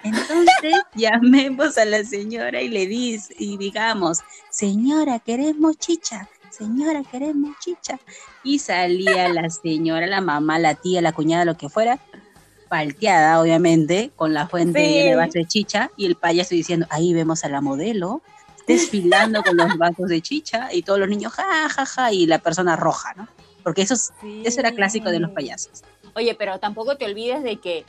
Entonces 0.03 0.73
llamemos 0.95 1.77
a 1.77 1.85
la 1.85 2.03
señora 2.03 2.61
y 2.61 2.67
le 2.67 2.87
dice, 2.87 3.33
y 3.37 3.57
digamos, 3.57 4.19
señora, 4.49 5.19
queremos 5.19 5.77
chicha 5.77 6.29
señora, 6.53 7.03
queremos 7.03 7.57
chicha. 7.59 7.99
Y 8.43 8.59
salía 8.59 9.29
la 9.29 9.49
señora, 9.49 10.07
la 10.07 10.21
mamá, 10.21 10.59
la 10.59 10.75
tía, 10.75 11.01
la 11.01 11.11
cuñada, 11.11 11.45
lo 11.45 11.57
que 11.57 11.69
fuera, 11.69 11.99
palteada, 12.69 13.41
obviamente, 13.41 14.11
con 14.15 14.33
la 14.33 14.47
fuente 14.47 14.79
de 14.79 15.15
vaso 15.15 15.33
de 15.33 15.45
chicha, 15.45 15.91
y 15.97 16.05
el 16.05 16.15
payaso 16.15 16.55
diciendo, 16.55 16.85
ahí 16.89 17.13
vemos 17.13 17.43
a 17.43 17.49
la 17.49 17.61
modelo 17.61 18.21
desfilando 18.65 19.43
con 19.43 19.57
los 19.57 19.77
vasos 19.77 20.07
de 20.07 20.21
chicha, 20.21 20.73
y 20.73 20.83
todos 20.83 20.99
los 20.99 21.09
niños, 21.09 21.33
ja, 21.33 21.69
ja, 21.69 21.85
ja, 21.85 22.13
y 22.13 22.25
la 22.25 22.39
persona 22.39 22.75
roja, 22.75 23.13
¿no? 23.15 23.27
Porque 23.63 23.81
eso, 23.81 23.95
eso 23.95 24.59
era 24.59 24.71
clásico 24.71 25.09
de 25.09 25.19
los 25.19 25.31
payasos. 25.31 25.83
Oye, 26.15 26.35
pero 26.35 26.59
tampoco 26.59 26.95
te 26.95 27.05
olvides 27.05 27.43
de 27.43 27.57
que, 27.57 27.85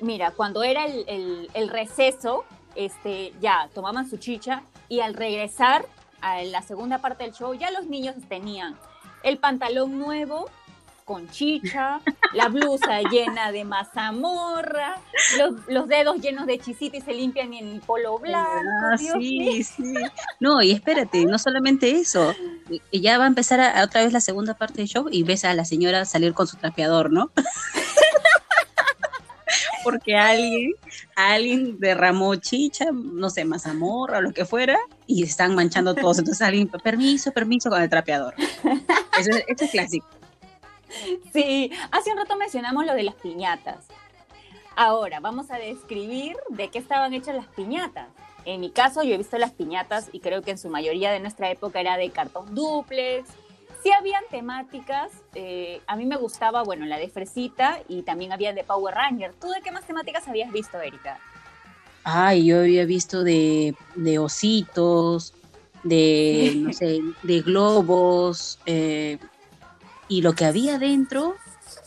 mira, 0.00 0.30
cuando 0.32 0.62
era 0.62 0.86
el, 0.86 1.50
el 1.54 1.68
receso, 1.68 2.44
este, 2.74 3.32
ya 3.40 3.68
tomaban 3.74 4.08
su 4.08 4.16
chicha 4.16 4.62
y 4.88 5.00
al 5.00 5.14
regresar 5.14 5.86
a 6.20 6.42
la 6.42 6.62
segunda 6.62 6.98
parte 6.98 7.24
del 7.24 7.32
show, 7.32 7.54
ya 7.54 7.70
los 7.70 7.86
niños 7.86 8.14
tenían 8.28 8.76
el 9.22 9.38
pantalón 9.38 9.98
nuevo 9.98 10.48
con 11.10 11.28
chicha, 11.28 12.00
la 12.34 12.46
blusa 12.46 13.02
llena 13.10 13.50
de 13.50 13.64
mazamorra, 13.64 15.00
los, 15.66 15.88
dedos 15.88 16.20
llenos 16.20 16.46
de 16.46 16.60
chisita 16.60 16.98
y 16.98 17.00
se 17.00 17.12
limpian 17.12 17.52
en 17.52 17.66
el 17.66 17.80
polo 17.80 18.16
blanco. 18.20 18.48
Ah, 18.92 18.96
sí, 18.96 19.64
sí. 19.64 19.94
No, 20.38 20.62
y 20.62 20.70
espérate, 20.70 21.24
no 21.24 21.36
solamente 21.40 21.90
eso, 21.90 22.32
ya 22.92 23.18
va 23.18 23.24
a 23.24 23.26
empezar 23.26 23.82
otra 23.82 24.04
vez 24.04 24.12
la 24.12 24.20
segunda 24.20 24.54
parte 24.54 24.74
del 24.74 24.86
show 24.86 25.08
y 25.10 25.24
ves 25.24 25.44
a 25.44 25.52
la 25.52 25.64
señora 25.64 26.04
salir 26.04 26.32
con 26.32 26.46
su 26.46 26.56
trapeador, 26.56 27.10
¿no? 27.10 27.32
porque 29.82 30.16
alguien, 30.16 30.72
alguien 31.16 31.78
derramó 31.78 32.34
chicha, 32.36 32.86
no 32.92 33.30
sé, 33.30 33.44
mazamorra 33.44 34.18
o 34.18 34.20
lo 34.22 34.32
que 34.32 34.44
fuera, 34.44 34.78
y 35.06 35.22
están 35.22 35.54
manchando 35.54 35.94
todos. 35.94 36.18
Entonces 36.18 36.42
alguien, 36.42 36.68
permiso, 36.68 37.32
permiso 37.32 37.70
con 37.70 37.82
el 37.82 37.88
trapeador. 37.88 38.34
Eso, 39.18 39.30
es 39.46 39.70
clásico. 39.70 40.06
Sí, 41.32 41.70
hace 41.92 42.10
un 42.10 42.18
rato 42.18 42.36
mencionamos 42.36 42.84
lo 42.84 42.94
de 42.94 43.04
las 43.04 43.14
piñatas. 43.14 43.86
Ahora, 44.76 45.20
vamos 45.20 45.50
a 45.50 45.56
describir 45.56 46.36
de 46.48 46.68
qué 46.68 46.78
estaban 46.78 47.12
hechas 47.12 47.34
las 47.34 47.46
piñatas. 47.46 48.08
En 48.44 48.60
mi 48.60 48.70
caso, 48.70 49.02
yo 49.02 49.14
he 49.14 49.18
visto 49.18 49.36
las 49.38 49.52
piñatas 49.52 50.08
y 50.12 50.20
creo 50.20 50.42
que 50.42 50.52
en 50.52 50.58
su 50.58 50.70
mayoría 50.70 51.12
de 51.12 51.20
nuestra 51.20 51.50
época 51.50 51.80
era 51.80 51.96
de 51.96 52.10
cartón 52.10 52.54
duplex, 52.54 53.28
Sí 53.82 53.90
habían 53.92 54.22
temáticas, 54.30 55.10
eh, 55.34 55.80
a 55.86 55.96
mí 55.96 56.04
me 56.04 56.16
gustaba, 56.16 56.62
bueno, 56.62 56.84
la 56.84 56.98
de 56.98 57.08
Fresita 57.08 57.80
y 57.88 58.02
también 58.02 58.32
había 58.32 58.52
de 58.52 58.62
Power 58.62 58.94
Ranger. 58.94 59.32
¿Tú 59.40 59.48
de 59.48 59.62
qué 59.62 59.70
más 59.70 59.86
temáticas 59.86 60.28
habías 60.28 60.52
visto, 60.52 60.78
Erika? 60.80 61.18
Ay, 62.04 62.46
yo 62.46 62.60
había 62.60 62.84
visto 62.84 63.24
de, 63.24 63.74
de 63.94 64.18
ositos, 64.18 65.34
de, 65.82 66.54
no 66.56 66.72
sé, 66.72 67.00
de 67.22 67.40
globos, 67.40 68.58
eh, 68.66 69.18
y 70.08 70.22
lo 70.22 70.34
que 70.34 70.44
había 70.44 70.78
dentro, 70.78 71.36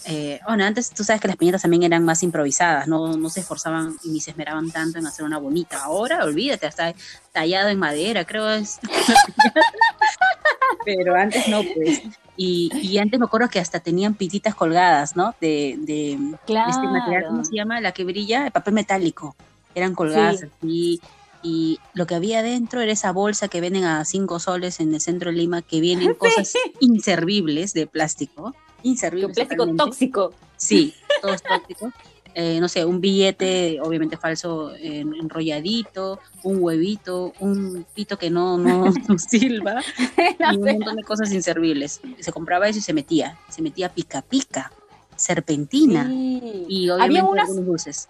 eh, 0.06 0.40
bueno, 0.46 0.66
antes 0.66 0.90
tú 0.90 1.04
sabes 1.04 1.22
que 1.22 1.28
las 1.28 1.38
piñatas 1.38 1.62
también 1.62 1.84
eran 1.84 2.04
más 2.04 2.24
improvisadas, 2.24 2.88
no, 2.88 3.16
no 3.16 3.30
se 3.30 3.40
esforzaban 3.40 3.96
y 4.04 4.10
ni 4.10 4.20
se 4.20 4.32
esmeraban 4.32 4.70
tanto 4.72 5.00
en 5.00 5.08
hacer 5.08 5.26
una 5.26 5.38
bonita. 5.38 5.84
Ahora, 5.84 6.26
olvídate, 6.26 6.68
hasta 6.68 6.94
tallado 7.32 7.70
en 7.70 7.80
madera, 7.80 8.26
creo 8.26 8.50
es. 8.50 8.80
Pero 10.86 11.16
antes 11.16 11.48
no, 11.48 11.64
pues. 11.64 12.02
Y, 12.36 12.72
y, 12.82 12.98
antes 12.98 13.20
me 13.20 13.28
acuerdo 13.28 13.48
que 13.48 13.60
hasta 13.60 13.80
tenían 13.80 14.16
pititas 14.16 14.56
colgadas, 14.56 15.16
¿no? 15.16 15.36
De, 15.40 15.76
de, 15.80 16.14
este 16.14 16.88
material, 16.88 17.26
¿cómo 17.28 17.46
se 17.46 17.56
llama? 17.56 17.80
La 17.80 17.92
que 17.92 18.04
brilla, 18.04 18.48
el 18.48 18.52
papel 18.52 18.74
metálico. 18.74 19.36
Eran 19.76 19.94
colgadas 19.94 20.44
así. 20.44 21.00
Y 21.44 21.80
lo 21.94 22.08
que 22.08 22.16
había 22.16 22.42
dentro 22.42 22.82
era 22.82 22.92
esa 22.92 23.12
bolsa 23.12 23.50
que 23.50 23.62
venden 23.62 23.84
a 23.84 24.04
cinco 24.06 24.40
soles 24.40 24.80
en 24.80 24.94
el 24.94 25.02
centro 25.02 25.30
de 25.30 25.38
Lima, 25.38 25.62
que 25.62 25.82
vienen 25.82 26.14
cosas 26.16 26.54
inservibles 26.80 27.74
de 27.74 27.86
plástico. 27.86 28.56
Inservibles. 28.84 29.30
Un 29.30 29.34
plástico 29.34 29.76
tóxico. 29.76 30.34
Sí, 30.58 30.94
todo 31.22 31.34
es 31.34 31.44
tóxico. 31.44 31.92
Eh, 32.36 32.60
no 32.60 32.68
sé, 32.68 32.84
un 32.84 33.00
billete 33.00 33.80
obviamente 33.80 34.18
falso 34.18 34.74
enrolladito, 34.76 36.20
un 36.42 36.64
huevito, 36.64 37.32
un 37.40 37.86
pito 37.94 38.18
que 38.18 38.32
no, 38.32 38.58
no, 38.58 38.92
silba 39.18 39.82
y 40.52 40.58
un 40.58 40.64
montón 40.64 40.96
de 40.96 41.04
cosas 41.04 41.32
inservibles. 41.32 42.02
Se 42.20 42.32
compraba 42.32 42.68
eso 42.68 42.80
y 42.80 42.82
se 42.82 42.94
metía, 42.94 43.38
se 43.50 43.62
metía 43.62 43.90
pica 43.90 44.24
pica, 44.24 44.72
serpentina 45.16 46.10
y 46.12 46.90
obviamente 46.90 47.20
Había 47.20 47.24
unas, 47.24 47.66
dulces. 47.66 48.10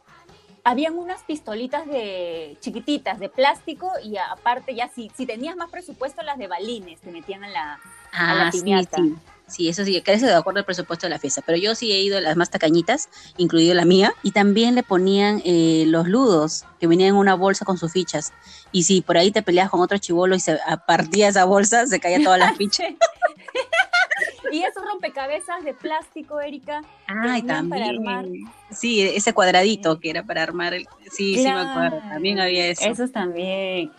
Habían 0.63 0.97
unas 0.97 1.21
pistolitas 1.23 1.85
de 1.85 2.55
chiquititas 2.61 3.19
de 3.19 3.27
plástico 3.27 3.91
y 4.01 4.15
aparte 4.15 4.73
ya 4.73 4.87
si, 4.87 5.11
si 5.17 5.25
tenías 5.25 5.57
más 5.57 5.69
presupuesto 5.69 6.21
las 6.21 6.37
de 6.37 6.47
balines 6.47 7.01
te 7.01 7.11
metían 7.11 7.43
a 7.43 7.49
la, 7.49 7.79
a 8.13 8.35
la 8.35 8.47
ah, 8.47 8.51
piñata. 8.51 8.95
Sí, 8.95 9.15
eso 9.59 9.85
sí, 9.85 10.01
crece 10.01 10.25
de 10.25 10.33
acuerdo 10.33 10.59
al 10.59 10.65
presupuesto 10.65 11.05
de 11.05 11.11
la 11.11 11.19
fiesta. 11.19 11.41
Pero 11.45 11.57
yo 11.57 11.75
sí 11.75 11.91
he 11.91 12.01
ido 12.01 12.17
a 12.17 12.21
las 12.21 12.35
más 12.35 12.49
tacañitas, 12.49 13.09
incluido 13.37 13.73
la 13.73 13.85
mía, 13.85 14.13
y 14.23 14.31
también 14.31 14.75
le 14.75 14.83
ponían 14.83 15.41
eh, 15.45 15.85
los 15.87 16.07
ludos, 16.07 16.65
que 16.79 16.87
venían 16.87 17.09
en 17.09 17.15
una 17.15 17.35
bolsa 17.35 17.65
con 17.65 17.77
sus 17.77 17.91
fichas. 17.91 18.33
Y 18.71 18.83
si 18.83 19.01
por 19.01 19.17
ahí 19.17 19.31
te 19.31 19.41
peleas 19.41 19.69
con 19.69 19.81
otro 19.81 19.97
chivolo 19.97 20.35
y 20.35 20.39
se 20.39 20.59
partía 20.87 21.29
esa 21.29 21.45
bolsa, 21.45 21.87
se 21.87 21.99
caía 21.99 22.23
todas 22.23 22.39
las 22.39 22.57
fichas. 22.57 22.87
y 24.51 24.63
esos 24.63 24.83
rompecabezas 24.85 25.63
de 25.63 25.73
plástico, 25.73 26.39
Erika. 26.39 26.81
Ay, 27.07 27.41
también. 27.41 28.45
Sí, 28.71 29.01
ese 29.01 29.33
cuadradito 29.33 29.99
que 29.99 30.11
era 30.11 30.23
para 30.23 30.43
armar 30.43 30.73
el. 30.73 30.87
Sí, 31.11 31.35
sí 31.35 31.43
me 31.43 31.59
acuerdo. 31.59 31.97
También 32.09 32.39
había 32.39 32.67
eso. 32.67 32.85
Esos 32.85 33.11
también. 33.11 33.91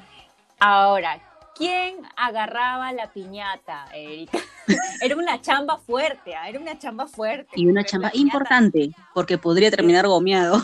Ahora, 0.60 1.20
¿quién 1.56 1.96
agarraba 2.16 2.92
la 2.92 3.12
piñata, 3.12 3.86
Erika? 3.92 4.38
era 5.00 5.16
una 5.16 5.40
chamba 5.40 5.78
fuerte, 5.78 6.34
¿ah? 6.34 6.48
era 6.48 6.58
una 6.58 6.78
chamba 6.78 7.06
fuerte. 7.06 7.50
Y 7.54 7.66
una 7.66 7.84
chamba 7.84 8.10
importante, 8.14 8.90
porque 9.12 9.38
podría 9.38 9.70
terminar 9.70 10.06
gomeado. 10.06 10.62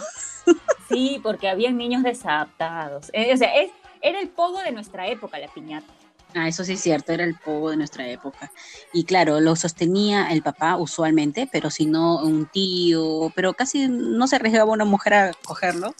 sí, 0.88 1.20
porque 1.22 1.48
había 1.48 1.70
niños 1.70 2.02
desadaptados. 2.02 3.10
Eh, 3.12 3.32
o 3.32 3.36
sea, 3.36 3.54
es, 3.56 3.70
era 4.00 4.20
el 4.20 4.28
pogo 4.28 4.60
de 4.62 4.72
nuestra 4.72 5.08
época, 5.08 5.38
la 5.38 5.48
piñata. 5.48 5.92
Ah, 6.34 6.46
eso 6.46 6.64
sí 6.64 6.74
es 6.74 6.80
cierto, 6.80 7.12
era 7.12 7.24
el 7.24 7.34
pogo 7.34 7.70
de 7.70 7.76
nuestra 7.76 8.08
época. 8.08 8.52
Y 8.92 9.04
claro, 9.04 9.40
lo 9.40 9.56
sostenía 9.56 10.30
el 10.30 10.42
papá 10.42 10.76
usualmente, 10.76 11.48
pero 11.50 11.70
si 11.70 11.86
no 11.86 12.22
un 12.22 12.46
tío, 12.46 13.32
pero 13.34 13.52
casi 13.54 13.88
no 13.88 14.26
se 14.28 14.36
arriesgaba 14.36 14.72
una 14.72 14.84
mujer 14.84 15.14
a 15.14 15.32
cogerlo. 15.44 15.94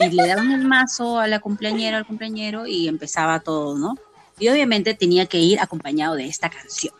Y 0.00 0.08
le 0.08 0.26
daban 0.26 0.50
el 0.52 0.66
mazo 0.66 1.20
a 1.20 1.28
la 1.28 1.38
cumpleañera, 1.38 1.98
al 1.98 2.06
cumpleañero, 2.06 2.66
y 2.66 2.88
empezaba 2.88 3.40
todo, 3.40 3.76
¿no? 3.78 3.94
Y 4.38 4.48
obviamente 4.48 4.94
tenía 4.94 5.26
que 5.26 5.38
ir 5.38 5.60
acompañado 5.60 6.14
de 6.14 6.26
esta 6.26 6.48
canción. 6.48 6.94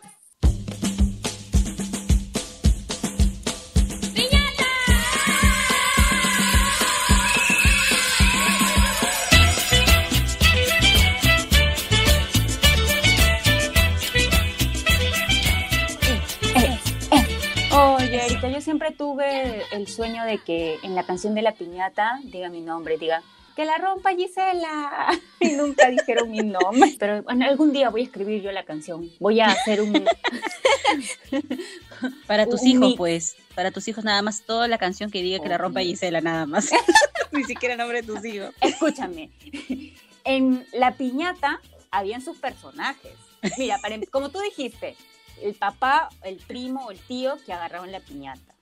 Yo 18.59 18.63
siempre 18.65 18.91
tuve 18.91 19.63
el 19.71 19.87
sueño 19.87 20.25
de 20.25 20.37
que 20.37 20.79
en 20.83 20.93
la 20.93 21.05
canción 21.05 21.33
de 21.33 21.41
la 21.41 21.53
piñata 21.53 22.19
diga 22.25 22.49
mi 22.49 22.59
nombre, 22.59 22.97
diga 22.97 23.23
que 23.55 23.63
la 23.63 23.77
rompa 23.77 24.13
Gisela. 24.13 25.07
Y 25.39 25.51
nunca 25.51 25.89
dijeron 25.89 26.29
mi 26.29 26.39
nombre. 26.39 26.93
Pero 26.99 27.23
bueno, 27.23 27.45
algún 27.45 27.71
día 27.71 27.89
voy 27.89 28.01
a 28.01 28.03
escribir 28.03 28.41
yo 28.41 28.51
la 28.51 28.65
canción. 28.65 29.09
Voy 29.21 29.39
a 29.39 29.45
hacer 29.45 29.81
un... 29.81 29.93
Para 32.27 32.45
tus 32.47 32.65
hijos, 32.65 32.95
pues. 32.97 33.37
Para 33.55 33.71
tus 33.71 33.87
hijos 33.87 34.03
nada 34.03 34.21
más. 34.21 34.41
Toda 34.41 34.67
la 34.67 34.77
canción 34.77 35.09
que 35.09 35.21
diga 35.21 35.39
que 35.41 35.47
la 35.47 35.57
rompa 35.57 35.79
Gisela, 35.79 36.19
nada 36.19 36.45
más. 36.45 36.69
Ni 37.31 37.45
siquiera 37.45 37.75
el 37.75 37.79
nombre 37.79 38.01
de 38.01 38.07
tus 38.07 38.25
hijos. 38.25 38.53
Escúchame. 38.59 39.31
En 40.25 40.67
La 40.73 40.97
Piñata 40.97 41.61
habían 41.91 42.21
sus 42.21 42.37
personajes. 42.37 43.13
Mira, 43.57 43.79
em, 43.85 44.01
como 44.11 44.27
tú 44.27 44.41
dijiste, 44.41 44.97
el 45.43 45.55
papá, 45.55 46.09
el 46.23 46.37
primo 46.37 46.85
o 46.85 46.91
el 46.91 46.99
tío 46.99 47.37
que 47.45 47.53
agarraron 47.53 47.91
la 47.91 47.99
piñata. 47.99 48.55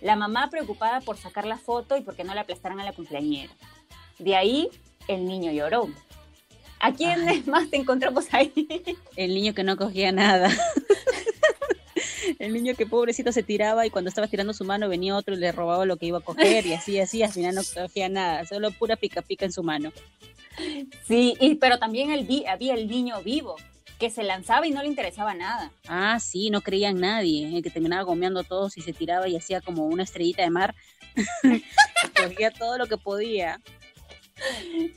La 0.00 0.16
mamá 0.16 0.50
preocupada 0.50 1.00
por 1.00 1.16
sacar 1.16 1.46
la 1.46 1.56
foto 1.56 1.96
y 1.96 2.02
porque 2.02 2.24
no 2.24 2.34
la 2.34 2.42
aplastaran 2.42 2.80
a 2.80 2.84
la 2.84 2.92
cumpleañera. 2.92 3.52
De 4.18 4.36
ahí 4.36 4.68
el 5.08 5.24
niño 5.24 5.52
lloró. 5.52 5.88
¿A 6.80 6.92
quién 6.92 7.44
más 7.46 7.70
te 7.70 7.76
encontramos 7.76 8.26
ahí? 8.32 8.98
El 9.16 9.34
niño 9.34 9.54
que 9.54 9.64
no 9.64 9.76
cogía 9.76 10.12
nada. 10.12 10.50
el 12.38 12.52
niño 12.52 12.74
que 12.74 12.86
pobrecito 12.86 13.32
se 13.32 13.42
tiraba 13.42 13.86
y 13.86 13.90
cuando 13.90 14.08
estaba 14.08 14.28
tirando 14.28 14.52
su 14.52 14.64
mano 14.64 14.88
venía 14.88 15.16
otro 15.16 15.34
y 15.34 15.38
le 15.38 15.52
robaba 15.52 15.84
lo 15.86 15.96
que 15.96 16.06
iba 16.06 16.18
a 16.18 16.22
coger 16.22 16.66
y 16.66 16.74
así, 16.74 17.00
así, 17.00 17.22
al 17.22 17.32
final 17.32 17.54
no 17.54 17.62
cogía 17.74 18.08
nada, 18.08 18.44
solo 18.46 18.70
pura 18.70 18.96
pica 18.96 19.22
pica 19.22 19.44
en 19.44 19.52
su 19.52 19.62
mano. 19.62 19.92
Sí, 21.06 21.34
y, 21.40 21.56
pero 21.56 21.78
también 21.78 22.10
el, 22.10 22.28
había 22.48 22.74
el 22.74 22.88
niño 22.88 23.22
vivo, 23.22 23.56
que 23.98 24.10
se 24.10 24.22
lanzaba 24.22 24.66
y 24.66 24.70
no 24.70 24.82
le 24.82 24.88
interesaba 24.88 25.34
nada. 25.34 25.72
Ah, 25.88 26.18
sí, 26.20 26.50
no 26.50 26.60
creía 26.60 26.90
en 26.90 27.00
nadie, 27.00 27.56
el 27.56 27.62
que 27.62 27.70
terminaba 27.70 28.02
gomeando 28.02 28.40
a 28.40 28.44
todos 28.44 28.76
y 28.76 28.82
se 28.82 28.92
tiraba 28.92 29.28
y 29.28 29.36
hacía 29.36 29.60
como 29.60 29.86
una 29.86 30.02
estrellita 30.02 30.42
de 30.42 30.50
mar. 30.50 30.74
Cogía 32.16 32.50
todo 32.50 32.78
lo 32.78 32.86
que 32.86 32.98
podía. 32.98 33.60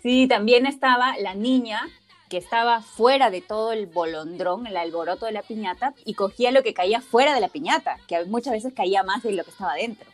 Sí, 0.01 0.27
también 0.27 0.65
estaba 0.65 1.17
la 1.17 1.35
niña 1.35 1.87
que 2.29 2.37
estaba 2.37 2.81
fuera 2.81 3.29
de 3.29 3.41
todo 3.41 3.71
el 3.71 3.85
bolondrón, 3.85 4.67
el 4.67 4.77
alboroto 4.77 5.25
de 5.25 5.31
la 5.31 5.43
piñata, 5.43 5.93
y 6.03 6.13
cogía 6.13 6.51
lo 6.51 6.61
que 6.61 6.73
caía 6.73 6.99
fuera 6.99 7.33
de 7.33 7.39
la 7.39 7.47
piñata, 7.47 7.97
que 8.07 8.25
muchas 8.25 8.53
veces 8.53 8.73
caía 8.75 9.03
más 9.03 9.23
de 9.23 9.31
lo 9.31 9.43
que 9.43 9.51
estaba 9.51 9.75
dentro. 9.75 10.09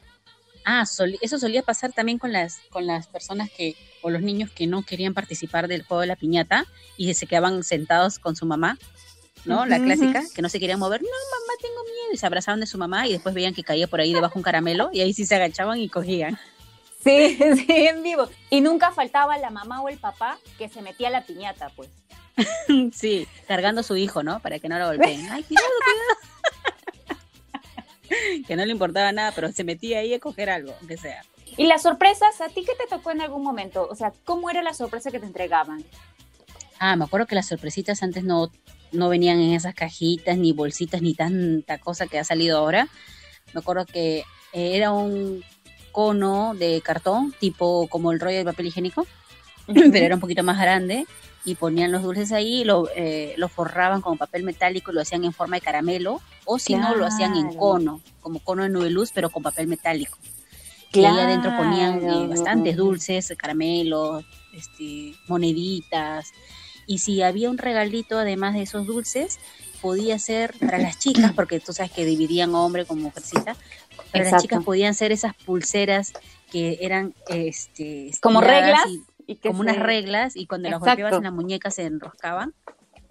Ah, 0.66 0.84
eso 1.22 1.40
solía 1.40 1.64
pasar 1.64 1.92
también 1.92 2.20
con 2.20 2.32
las, 2.32 2.60
con 2.70 2.86
las 2.86 3.08
personas 3.08 3.50
que, 3.50 3.76
o 4.04 4.12
los 4.12 4.22
niños 4.22 4.52
que 4.52 4.68
no 4.68 4.84
querían 4.84 5.16
participar 5.16 5.68
del 5.68 5.82
juego 5.82 6.02
de 6.02 6.08
la 6.08 6.16
piñata 6.16 6.68
y 6.98 7.12
se 7.16 7.26
quedaban 7.26 7.64
sentados 7.64 8.20
con 8.20 8.36
su 8.36 8.46
mamá, 8.46 8.78
¿no? 9.46 9.66
la 9.66 9.80
clásica, 9.80 10.24
que 10.36 10.42
no 10.42 10.50
se 10.50 10.60
querían 10.60 10.80
mover, 10.80 11.02
no, 11.02 11.08
mamá, 11.08 11.54
tengo 11.60 11.84
miedo, 11.84 12.14
y 12.14 12.18
se 12.18 12.26
abrazaban 12.26 12.60
de 12.60 12.68
su 12.68 12.78
mamá 12.78 13.08
y 13.08 13.14
después 13.14 13.34
veían 13.34 13.56
que 13.56 13.64
caía 13.64 13.88
por 13.88 14.00
ahí 14.00 14.14
debajo 14.14 14.38
un 14.38 14.44
caramelo 14.44 14.90
y 14.94 15.02
ahí 15.02 15.14
sí 15.14 15.26
se 15.26 15.36
agachaban 15.36 15.80
y 15.80 15.90
cogían. 15.90 16.38
Sí, 17.04 17.38
sí, 17.56 17.66
en 17.68 18.04
vivo. 18.04 18.30
Y 18.50 18.62
nunca 18.62 18.92
faltaba 18.92 19.38
la 19.38 19.50
mamá 19.50 19.82
o 19.82 19.90
el 19.90 19.98
papá 19.98 20.38
que 20.58 20.70
se 20.70 20.82
metía 20.82 21.10
a 21.10 21.12
la 21.12 21.26
piñata, 21.26 21.70
pues. 21.76 21.90
sí, 22.94 23.28
cargando 23.48 23.82
a 23.82 23.84
su 23.84 23.98
hijo, 23.98 24.24
¿no? 24.24 24.40
Para 24.40 24.60
que 24.60 24.70
no 24.70 24.80
lo 24.80 24.88
golpeen. 24.88 25.20
Ay, 25.32 25.44
cuidado, 25.44 25.68
cuidado. 25.84 26.18
que 28.48 28.56
no 28.56 28.66
le 28.66 28.72
importaba 28.72 29.12
nada, 29.12 29.32
pero 29.34 29.52
se 29.52 29.64
metía 29.64 30.00
ahí 30.00 30.14
a 30.14 30.20
coger 30.20 30.50
algo, 30.50 30.74
aunque 30.80 30.98
sea. 30.98 31.24
¿Y 31.58 31.68
las 31.68 31.84
sorpresas? 31.84 32.42
¿A 32.42 32.50
ti 32.50 32.64
qué 32.66 32.74
te 32.76 32.88
tocó 32.88 33.12
en 33.12 33.22
algún 33.22 33.44
momento? 33.44 33.88
O 33.90 33.96
sea, 33.96 34.14
¿cómo 34.26 34.50
era 34.50 34.62
la 34.62 34.74
sorpresa 34.74 35.12
que 35.12 35.20
te 35.20 35.26
entregaban? 35.26 35.84
Ah, 36.80 36.96
me 36.96 37.06
acuerdo 37.06 37.28
que 37.28 37.36
las 37.36 37.48
sorpresitas 37.48 38.04
antes 38.04 38.24
no, 38.24 38.52
no 38.92 39.10
venían 39.10 39.40
en 39.40 39.54
esas 39.54 39.76
cajitas, 39.76 40.38
ni 40.38 40.52
bolsitas, 40.54 41.02
ni 41.02 41.14
tanta 41.14 41.78
cosa 41.78 42.08
que 42.08 42.20
ha 42.20 42.24
salido 42.24 42.58
ahora. 42.58 42.88
Me 43.54 43.60
acuerdo 43.60 43.86
que 43.86 44.24
era 44.52 44.92
un 44.92 45.44
cono 45.92 46.54
de 46.56 46.82
cartón, 46.82 47.34
tipo 47.40 47.88
como 47.88 48.12
el 48.12 48.20
rollo 48.20 48.38
de 48.38 48.46
papel 48.46 48.68
higiénico, 48.68 49.06
pero 49.68 50.06
era 50.06 50.16
un 50.16 50.22
poquito 50.22 50.44
más 50.44 50.60
grande 50.60 51.06
y 51.46 51.56
ponían 51.56 51.92
los 51.92 52.04
dulces 52.04 52.32
ahí, 52.32 52.64
lo, 52.64 52.90
eh, 52.96 53.34
lo 53.38 53.50
forraban 53.50 54.02
con 54.02 54.18
papel 54.18 54.44
metálico 54.44 54.92
y 54.92 54.96
lo 54.96 55.02
hacían 55.02 55.26
en 55.26 55.34
forma 55.34 55.58
de 55.58 55.62
caramelo, 55.62 56.22
o 56.46 56.58
si 56.58 56.76
no, 56.76 56.96
lo 56.96 57.06
hacían 57.06 57.36
en 57.36 57.54
cono, 57.54 58.02
como 58.22 58.40
cono 58.40 58.64
de 58.64 58.70
nube 58.70 58.90
luz, 58.90 59.12
pero 59.14 59.30
con 59.30 59.44
papel 59.44 59.68
metálico. 59.68 60.18
Y 60.94 61.06
ahí 61.06 61.20
adentro 61.20 61.56
ponían 61.58 62.08
eh, 62.08 62.28
bastantes 62.28 62.78
dulces, 62.78 63.34
caramelos, 63.38 64.26
este, 64.54 65.16
moneditas. 65.28 66.32
Y 66.86 67.00
si 67.00 67.22
había 67.22 67.50
un 67.50 67.58
regalito 67.58 68.20
además 68.20 68.54
de 68.54 68.62
esos 68.64 68.86
dulces, 68.86 69.40
podía 69.82 70.20
ser 70.20 70.56
para 70.60 70.78
las 70.78 71.00
chicas, 71.00 71.32
porque 71.36 71.60
tú 71.60 71.74
sabes 71.74 71.92
que 71.92 72.06
dividían 72.06 72.54
hombre 72.56 72.86
con 72.86 73.02
mujercita, 73.02 73.56
para 74.12 74.30
las 74.30 74.42
chicas 74.42 74.64
podían 74.64 74.94
ser 74.94 75.12
esas 75.12 75.34
pulseras 75.36 76.14
que 76.52 76.78
eran 76.82 77.16
este 77.28 78.12
como 78.22 78.42
reglas 78.42 78.82
como 79.42 79.62
unas 79.62 79.78
reglas 79.78 80.36
y 80.36 80.46
cuando 80.46 80.70
las 80.70 80.80
golpeabas 80.80 81.14
en 81.16 81.24
la 81.24 81.32
muñeca 81.32 81.72
se 81.72 81.86
enroscaban. 81.86 82.54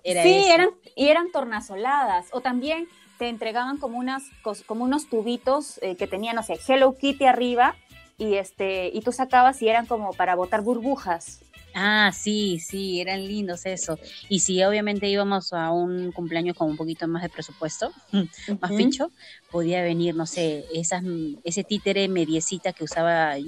sí, 0.04 0.44
eran 0.48 0.70
y 0.94 1.08
eran 1.08 1.30
tornasoladas. 1.32 2.26
O 2.32 2.40
también 2.40 2.86
te 3.22 3.28
entregaban 3.28 3.76
como 3.76 3.98
unas 3.98 4.24
como 4.66 4.82
unos 4.82 5.08
tubitos 5.08 5.78
eh, 5.80 5.94
que 5.94 6.08
tenían 6.08 6.34
no 6.34 6.42
sé 6.42 6.58
Hello 6.66 6.96
Kitty 6.96 7.24
arriba 7.24 7.76
y 8.18 8.34
este 8.34 8.90
y 8.92 9.00
tú 9.00 9.12
sacabas 9.12 9.62
y 9.62 9.68
eran 9.68 9.86
como 9.86 10.12
para 10.12 10.34
botar 10.34 10.62
burbujas. 10.62 11.38
Ah, 11.72 12.10
sí, 12.12 12.58
sí, 12.58 13.00
eran 13.00 13.24
lindos 13.24 13.64
eso. 13.64 13.96
Y 14.28 14.40
si 14.40 14.62
obviamente 14.64 15.06
íbamos 15.08 15.52
a 15.52 15.70
un 15.70 16.10
cumpleaños 16.10 16.56
con 16.56 16.68
un 16.68 16.76
poquito 16.76 17.06
más 17.06 17.22
de 17.22 17.28
presupuesto, 17.28 17.92
más 18.60 18.72
pincho, 18.72 19.12
podía 19.52 19.84
venir, 19.84 20.16
no 20.16 20.26
sé, 20.26 20.64
esas, 20.74 21.04
ese 21.44 21.62
títere 21.62 22.08
mediecita 22.08 22.72
que 22.72 22.82
usaba 22.82 23.38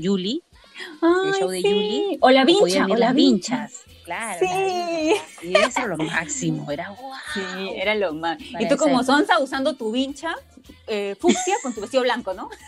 El 1.03 1.35
show 1.35 1.49
de 1.49 1.63
Yuli. 1.63 2.19
O 2.21 2.31
la 2.31 2.45
vincha, 2.45 2.87
o 2.87 2.97
las 2.97 3.15
vinchas. 3.15 3.83
Claro. 4.05 4.39
Sí. 4.39 5.15
Y 5.43 5.57
eso 5.57 5.81
era 5.81 5.87
lo 5.87 5.97
máximo, 5.97 6.71
era 6.71 6.91
guau. 6.91 7.19
Sí, 7.33 7.71
era 7.75 7.95
lo 7.95 8.13
más. 8.15 8.39
Y 8.41 8.69
tú 8.69 8.77
como 8.77 9.03
sonsa 9.03 9.39
usando 9.39 9.75
tu 9.75 9.91
vincha 9.93 10.35
eh, 10.87 11.17
fucsia 11.19 11.55
con 11.63 11.75
tu 11.75 11.81
vestido 11.81 12.03
blanco, 12.03 12.35
¿no? 12.35 12.51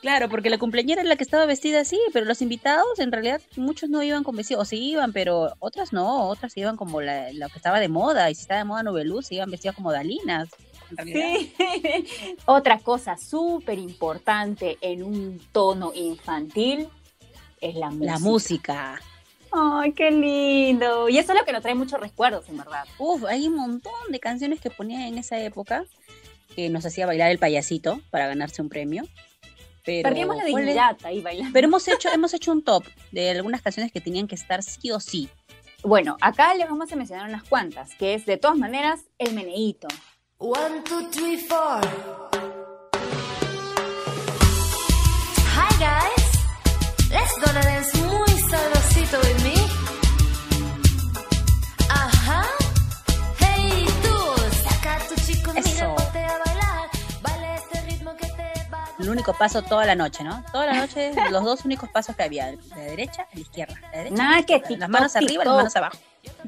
Claro, 0.00 0.28
porque 0.28 0.48
la 0.48 0.58
cumpleañera 0.58 1.00
era 1.00 1.08
la 1.08 1.16
que 1.16 1.24
estaba 1.24 1.44
vestida 1.44 1.80
así, 1.80 1.98
pero 2.12 2.24
los 2.24 2.40
invitados 2.40 2.98
en 2.98 3.10
realidad 3.10 3.40
muchos 3.56 3.90
no 3.90 4.00
iban 4.02 4.22
con 4.22 4.36
vestido, 4.36 4.60
o 4.60 4.64
sí 4.64 4.90
iban, 4.90 5.12
pero 5.12 5.54
otras 5.58 5.92
no, 5.92 6.28
otras 6.28 6.56
iban 6.56 6.76
como 6.76 7.00
la, 7.00 7.30
que 7.30 7.56
estaba 7.56 7.80
de 7.80 7.88
moda, 7.88 8.30
y 8.30 8.34
si 8.36 8.42
estaba 8.42 8.58
de 8.58 8.64
moda 8.64 8.84
Noveluz, 8.84 9.32
iban 9.32 9.50
vestidas 9.50 9.74
como 9.74 9.90
dalinas. 9.90 10.48
Sí. 11.04 11.54
Otra 12.46 12.78
cosa 12.78 13.16
súper 13.16 13.78
importante 13.78 14.78
en 14.80 15.02
un 15.02 15.40
tono 15.52 15.92
infantil 15.94 16.88
es 17.60 17.74
la 17.74 17.90
música. 17.90 18.12
La 18.12 18.18
música. 18.18 19.00
Ay, 19.50 19.92
qué 19.92 20.10
lindo. 20.10 21.08
Y 21.08 21.18
eso 21.18 21.32
es 21.32 21.38
lo 21.38 21.44
que 21.44 21.52
nos 21.52 21.62
trae 21.62 21.74
muchos 21.74 22.00
recuerdos, 22.00 22.48
en 22.48 22.58
verdad. 22.58 22.84
Uf, 22.98 23.24
hay 23.24 23.46
un 23.46 23.56
montón 23.56 23.92
de 24.10 24.20
canciones 24.20 24.60
que 24.60 24.70
ponían 24.70 25.02
en 25.02 25.18
esa 25.18 25.38
época 25.38 25.84
que 26.54 26.68
nos 26.68 26.84
hacía 26.84 27.06
bailar 27.06 27.30
el 27.30 27.38
payasito 27.38 28.00
para 28.10 28.26
ganarse 28.26 28.60
un 28.62 28.68
premio. 28.68 29.04
Perdíamos 29.84 30.36
la 30.36 30.44
dignidad 30.44 30.98
ahí 31.04 31.22
bailando. 31.22 31.52
Pero 31.52 31.66
hemos 31.66 31.88
hecho, 31.88 32.10
hemos 32.10 32.34
hecho 32.34 32.52
un 32.52 32.62
top 32.62 32.84
de 33.10 33.30
algunas 33.30 33.62
canciones 33.62 33.90
que 33.90 34.00
tenían 34.00 34.28
que 34.28 34.34
estar 34.34 34.62
sí 34.62 34.90
o 34.90 35.00
sí. 35.00 35.30
Bueno, 35.82 36.16
acá 36.20 36.54
les 36.54 36.68
vamos 36.68 36.92
a 36.92 36.96
mencionar 36.96 37.28
unas 37.28 37.44
cuantas, 37.44 37.94
que 37.94 38.14
es 38.14 38.26
de 38.26 38.36
todas 38.36 38.58
maneras 38.58 39.04
el 39.18 39.34
meneíto. 39.34 39.88
One, 40.40 40.84
two, 40.84 41.10
three, 41.10 41.36
four. 41.36 41.80
Hi 45.50 45.70
guys, 45.80 46.26
let's 47.10 47.34
go 47.38 47.52
dance 47.52 47.92
muy 47.98 48.40
sabrosito 48.48 49.18
with 49.18 49.42
me. 49.42 49.54
Ajá. 51.88 52.44
Hey 53.40 53.84
tú, 54.00 54.14
saca 54.62 55.00
tu 55.08 55.16
chico, 55.26 55.50
Eso. 55.56 55.96
El 59.00 59.08
único 59.08 59.32
paso 59.32 59.62
toda 59.62 59.86
la 59.86 59.96
noche, 59.96 60.22
¿no? 60.22 60.44
Toda 60.52 60.66
la 60.66 60.74
noche, 60.74 61.14
los 61.32 61.42
dos 61.42 61.64
únicos 61.64 61.88
pasos 61.88 62.14
que 62.14 62.22
había, 62.22 62.46
de 62.46 62.58
la 62.68 62.76
derecha 62.76 63.22
a 63.22 63.34
la 63.34 63.40
izquierda. 63.40 63.74
Nada 64.12 64.42
que 64.44 64.60
TikTok, 64.60 64.78
Las 64.78 64.88
manos 64.88 65.16
arriba, 65.16 65.44
las 65.44 65.56
manos 65.56 65.74
abajo. 65.74 65.98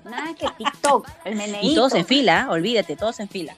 Nada 0.05 0.33
que 0.35 0.47
TikTok, 0.49 1.09
el 1.25 1.35
meneíto. 1.35 1.67
Y 1.67 1.75
todos 1.75 1.95
en 1.95 2.07
fila, 2.07 2.47
olvídate, 2.51 2.95
todos 2.95 3.19
en 3.19 3.29
fila. 3.29 3.57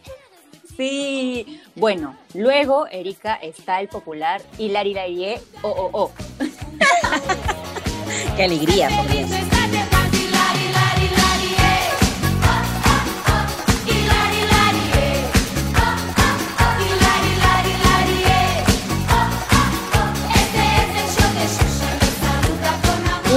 Sí. 0.76 1.60
Bueno, 1.74 2.16
luego, 2.34 2.86
Erika, 2.88 3.34
está 3.34 3.80
el 3.80 3.88
popular 3.88 4.42
Hilari 4.58 4.94
Larie 4.94 5.40
o 5.62 5.68
oh, 5.68 5.90
oh, 5.92 6.00
oh. 6.04 6.10
Qué 8.36 8.44
alegría, 8.44 8.88
por 8.88 9.06
Dios. 9.08 9.30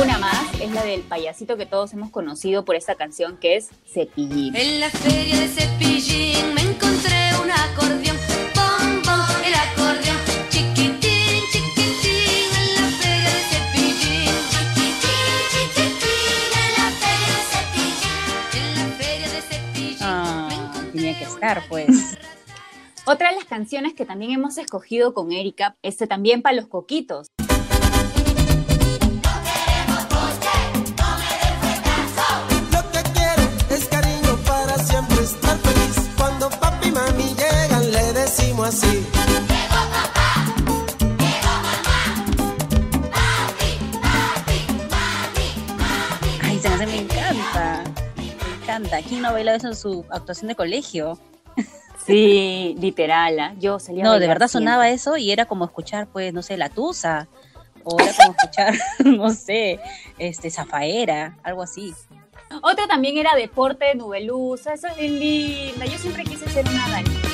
Una 0.01 0.17
más 0.17 0.59
es 0.61 0.71
la 0.71 0.83
del 0.83 1.01
payasito 1.01 1.57
que 1.57 1.65
todos 1.65 1.93
hemos 1.93 2.09
conocido 2.11 2.65
por 2.65 2.75
esta 2.75 2.95
canción 2.95 3.37
que 3.37 3.55
es 3.55 3.69
Cepillín. 3.85 4.55
En 4.55 4.79
la 4.79 4.89
feria 4.89 5.39
de 5.39 5.47
Cepillín 5.47 6.53
me 6.53 6.61
encontré 6.61 7.24
acordeón, 7.51 8.17
bom, 8.55 9.01
bom, 9.03 9.25
el 9.45 9.53
acordeón, 9.53 10.17
chiquitín, 10.49 11.41
chiquitín, 11.51 12.49
en 12.59 12.75
la 12.75 12.87
feria 12.99 13.29
de 13.29 13.41
cepillín, 13.51 14.31
chiquitín, 14.51 15.33
chiquitín, 15.51 16.49
en 16.63 16.71
la 16.77 16.87
feria 17.01 17.29
de 17.35 17.41
cepillín, 17.51 18.63
en 18.63 18.69
la 18.75 18.87
feria 18.97 19.29
de 19.29 19.41
cepillín. 19.41 19.97
Ah, 20.01 20.71
tenía 20.91 21.17
que 21.17 21.25
estar, 21.25 21.63
pues. 21.67 22.17
Otra 23.07 23.29
de 23.29 23.35
las 23.35 23.45
canciones 23.45 23.93
que 23.93 24.05
también 24.05 24.31
hemos 24.31 24.57
escogido 24.57 25.13
con 25.13 25.31
Erika, 25.31 25.75
este 25.83 26.07
también 26.07 26.41
para 26.41 26.55
los 26.55 26.67
coquitos. 26.67 27.27
Así. 38.65 39.05
Ay, 46.41 46.59
se 46.59 46.85
me 46.87 46.97
encanta. 46.97 47.83
Me 48.17 48.55
encanta. 48.63 49.01
¿Quién 49.03 49.21
no 49.21 49.31
bailado 49.31 49.57
eso 49.57 49.67
en 49.67 49.75
su 49.75 50.05
actuación 50.09 50.47
de 50.47 50.55
colegio? 50.55 51.19
Sí, 52.05 52.75
literal. 52.79 53.39
¿ah? 53.39 53.53
Yo 53.59 53.79
salía 53.79 54.03
No, 54.03 54.19
de 54.19 54.27
verdad 54.27 54.47
sonaba 54.47 54.89
eso 54.89 55.17
y 55.17 55.31
era 55.31 55.45
como 55.45 55.65
escuchar, 55.65 56.07
pues, 56.07 56.33
no 56.33 56.41
sé, 56.41 56.57
la 56.57 56.69
tusa. 56.69 57.27
O 57.83 57.99
era 57.99 58.13
como 58.13 58.35
escuchar, 58.37 58.73
no 59.05 59.29
sé, 59.29 59.79
este, 60.17 60.49
zafaera, 60.49 61.37
algo 61.43 61.61
así. 61.61 61.93
Otra 62.61 62.87
también 62.87 63.17
era 63.17 63.35
deporte, 63.35 63.93
nubelusa, 63.95 64.73
eso 64.73 64.87
es 64.87 64.97
linda. 65.11 65.85
Yo 65.85 65.97
siempre 65.99 66.23
quise 66.23 66.49
ser 66.49 66.67
una 66.67 66.89
danita. 66.89 67.24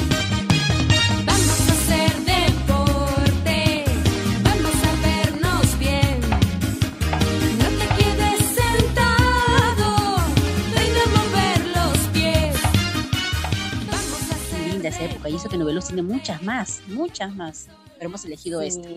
Esa 14.91 15.05
época 15.05 15.29
y 15.29 15.35
eso 15.35 15.49
que 15.49 15.57
Novelos 15.57 15.85
tiene 15.87 16.01
muchas 16.01 16.43
más, 16.43 16.81
muchas 16.87 17.33
más, 17.33 17.67
pero 17.95 18.09
hemos 18.09 18.23
elegido 18.25 18.61
esta. 18.61 18.87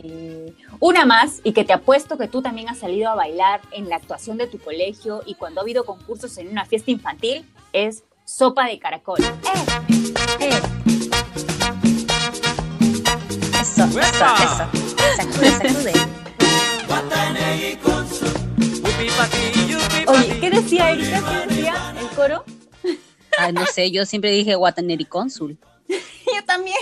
Una 0.80 1.06
más 1.06 1.40
y 1.44 1.52
que 1.52 1.64
te 1.64 1.72
apuesto 1.72 2.18
que 2.18 2.28
tú 2.28 2.42
también 2.42 2.68
has 2.68 2.78
salido 2.78 3.08
a 3.10 3.14
bailar 3.14 3.60
en 3.70 3.88
la 3.88 3.96
actuación 3.96 4.36
de 4.36 4.46
tu 4.46 4.58
colegio 4.58 5.22
y 5.24 5.34
cuando 5.34 5.60
ha 5.60 5.62
habido 5.62 5.84
concursos 5.84 6.36
en 6.38 6.48
una 6.48 6.64
fiesta 6.64 6.90
infantil 6.90 7.46
es 7.72 8.04
Sopa 8.24 8.66
de 8.66 8.78
Caracol. 8.78 9.20
¡Eh! 9.20 9.30
¡Eh! 10.40 10.60
Eso, 13.60 13.84
eso, 13.84 14.00
eso. 14.00 14.66
Sacude, 15.16 15.50
sacude. 15.50 15.92
Oye, 20.06 20.40
¿qué 20.40 20.50
decía 20.50 20.90
Erika? 20.90 21.22
¿Qué 21.28 21.54
decía 21.54 21.94
el 21.98 22.08
coro? 22.16 22.44
Ah, 23.38 23.52
no 23.52 23.66
sé, 23.66 23.90
yo 23.90 24.06
siempre 24.06 24.30
dije 24.30 24.54
Guataneri 24.54 25.04
Cónsul. 25.04 25.58
Yo 25.88 26.44
también. 26.46 26.76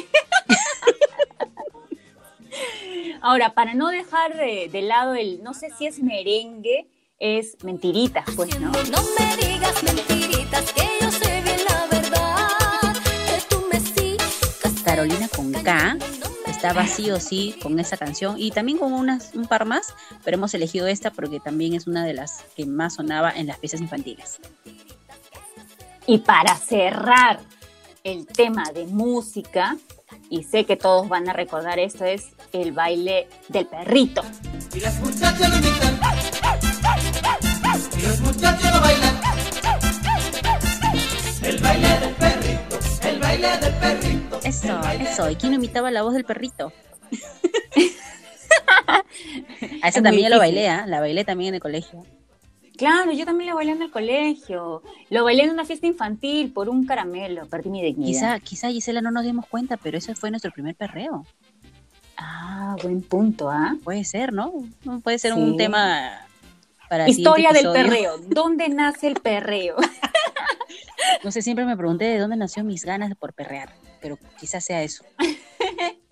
Ahora, 3.21 3.55
para 3.55 3.75
no 3.75 3.89
dejar 3.89 4.37
de, 4.37 4.83
lado 4.83 5.15
el, 5.15 5.43
no 5.43 5.55
sé 5.55 5.71
si 5.77 5.87
es 5.87 6.01
merengue, 6.01 6.89
es 7.19 7.57
mentiritas, 7.63 8.25
pues, 8.37 8.59
¿no? 8.59 8.71
No 8.71 9.03
me 9.19 9.37
digas 9.37 9.83
mentiritas, 9.83 10.73
que 10.73 10.83
yo 11.01 11.11
sé 11.11 11.41
bien 11.43 11.61
la 11.69 11.87
verdad, 11.87 12.93
que 13.27 13.43
tú 13.49 13.65
me 13.71 14.83
Carolina 14.83 15.29
con 15.29 15.53
K 15.53 15.97
estaba 16.63 16.87
sí 16.87 17.11
o 17.11 17.19
sí 17.19 17.57
con 17.63 17.81
esa 17.81 17.97
canción 17.97 18.37
y 18.39 18.51
también 18.51 18.79
con 18.79 18.93
unas, 18.93 19.35
un 19.35 19.47
par 19.47 19.65
más, 19.65 19.95
pero 20.25 20.37
hemos 20.37 20.55
elegido 20.55 20.87
esta 20.87 21.11
porque 21.11 21.41
también 21.41 21.75
es 21.75 21.87
una 21.87 22.05
de 22.05 22.15
las 22.15 22.45
que 22.57 22.67
más 22.67 22.95
sonaba 22.95 23.33
en 23.33 23.47
las 23.47 23.59
piezas 23.59 23.81
infantiles. 23.81 24.39
Y 26.07 26.19
para 26.19 26.55
cerrar 26.55 27.41
el 28.05 28.27
tema 28.27 28.65
de 28.75 28.87
música, 28.87 29.77
y 30.29 30.45
sé 30.45 30.65
que 30.65 30.77
todos 30.77 31.09
van 31.09 31.29
a 31.29 31.33
recordar 31.33 31.79
esto, 31.79 32.05
es 32.05 32.29
el 32.53 32.73
baile 32.73 33.29
del 33.49 33.67
perrito. 33.67 34.23
Y 34.75 34.81
las 34.81 34.99
muchachas 35.01 35.51
lo 35.51 35.57
imitan. 35.57 36.01
Y 37.97 38.03
los 38.03 38.21
muchachos 38.21 38.75
lo 38.75 38.81
bailan. 38.81 39.21
El 41.43 41.59
baile 41.59 42.01
del 42.01 42.15
perrito, 42.15 42.79
el 43.03 43.21
baile 43.21 43.59
del 43.59 43.75
perrito. 43.75 44.41
Eso, 44.45 44.81
eso. 45.01 45.31
¿Y 45.31 45.37
quién 45.37 45.55
imitaba 45.55 45.91
la 45.91 46.03
voz 46.03 46.15
del 46.15 46.25
perrito? 46.25 46.73
A 49.83 49.89
esa 49.89 50.03
también 50.03 50.31
lo 50.31 50.39
bailé, 50.39 50.69
¿ah? 50.69 50.85
la 50.87 51.01
bailé 51.01 51.25
también 51.25 51.49
en 51.49 51.55
el 51.57 51.61
colegio. 51.61 52.05
Claro, 52.77 53.13
yo 53.13 53.25
también 53.25 53.51
lo 53.51 53.57
bailé 53.57 53.73
en 53.73 53.83
el 53.83 53.91
colegio. 53.91 54.83
Lo 55.11 55.25
bailé 55.25 55.45
en 55.45 55.51
una 55.51 55.65
fiesta 55.65 55.87
infantil 55.87 56.53
por 56.53 56.69
un 56.69 56.87
caramelo, 56.87 57.47
perdí 57.47 57.71
mi 57.71 57.83
dignidad. 57.83 58.39
Quizá, 58.39 58.41
quizá 58.41 58.69
Gisela 58.71 59.01
no 59.01 59.11
nos 59.11 59.25
dimos 59.25 59.47
cuenta, 59.47 59.77
pero 59.77 59.99
ese 59.99 60.15
fue 60.15 60.31
nuestro 60.31 60.51
primer 60.51 60.75
perreo. 60.75 61.27
Ah, 62.17 62.77
buen 62.83 63.03
punto, 63.03 63.51
¿ah? 63.51 63.77
Puede 63.83 64.05
ser, 64.05 64.33
¿no? 64.33 64.53
Puede 65.03 65.19
ser 65.19 65.33
un 65.35 65.57
tema 65.57 66.27
para 66.89 67.09
Historia 67.09 67.53
del 67.53 67.73
perreo. 67.73 68.19
¿Dónde 68.19 68.69
nace 68.69 69.07
el 69.07 69.15
perreo? 69.15 69.77
no 71.25 71.31
sé, 71.31 71.43
siempre 71.43 71.65
me 71.65 71.77
pregunté 71.77 72.05
de 72.05 72.19
dónde 72.19 72.37
nació 72.37 72.65
mis 72.65 72.85
ganas 72.85 73.15
por 73.17 73.33
perrear, 73.33 73.75
pero 74.01 74.19
quizás 74.39 74.65
sea 74.65 74.83
eso. 74.83 75.05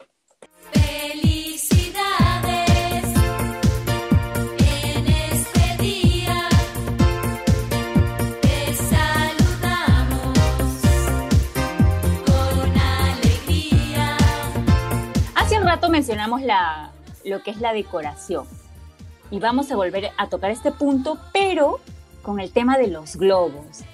mencionamos 15.91 16.43
la, 16.43 16.93
lo 17.25 17.43
que 17.43 17.51
es 17.51 17.61
la 17.61 17.73
decoración. 17.73 18.47
Y 19.31 19.39
vamos 19.39 19.71
a 19.71 19.77
volver 19.77 20.11
a 20.17 20.29
tocar 20.29 20.51
este 20.51 20.73
punto, 20.73 21.19
pero 21.33 21.81
con 22.23 22.41
el 22.41 22.51
tema 22.51 22.79
de 22.79 22.89
los 22.89 23.17
globos. 23.17 23.85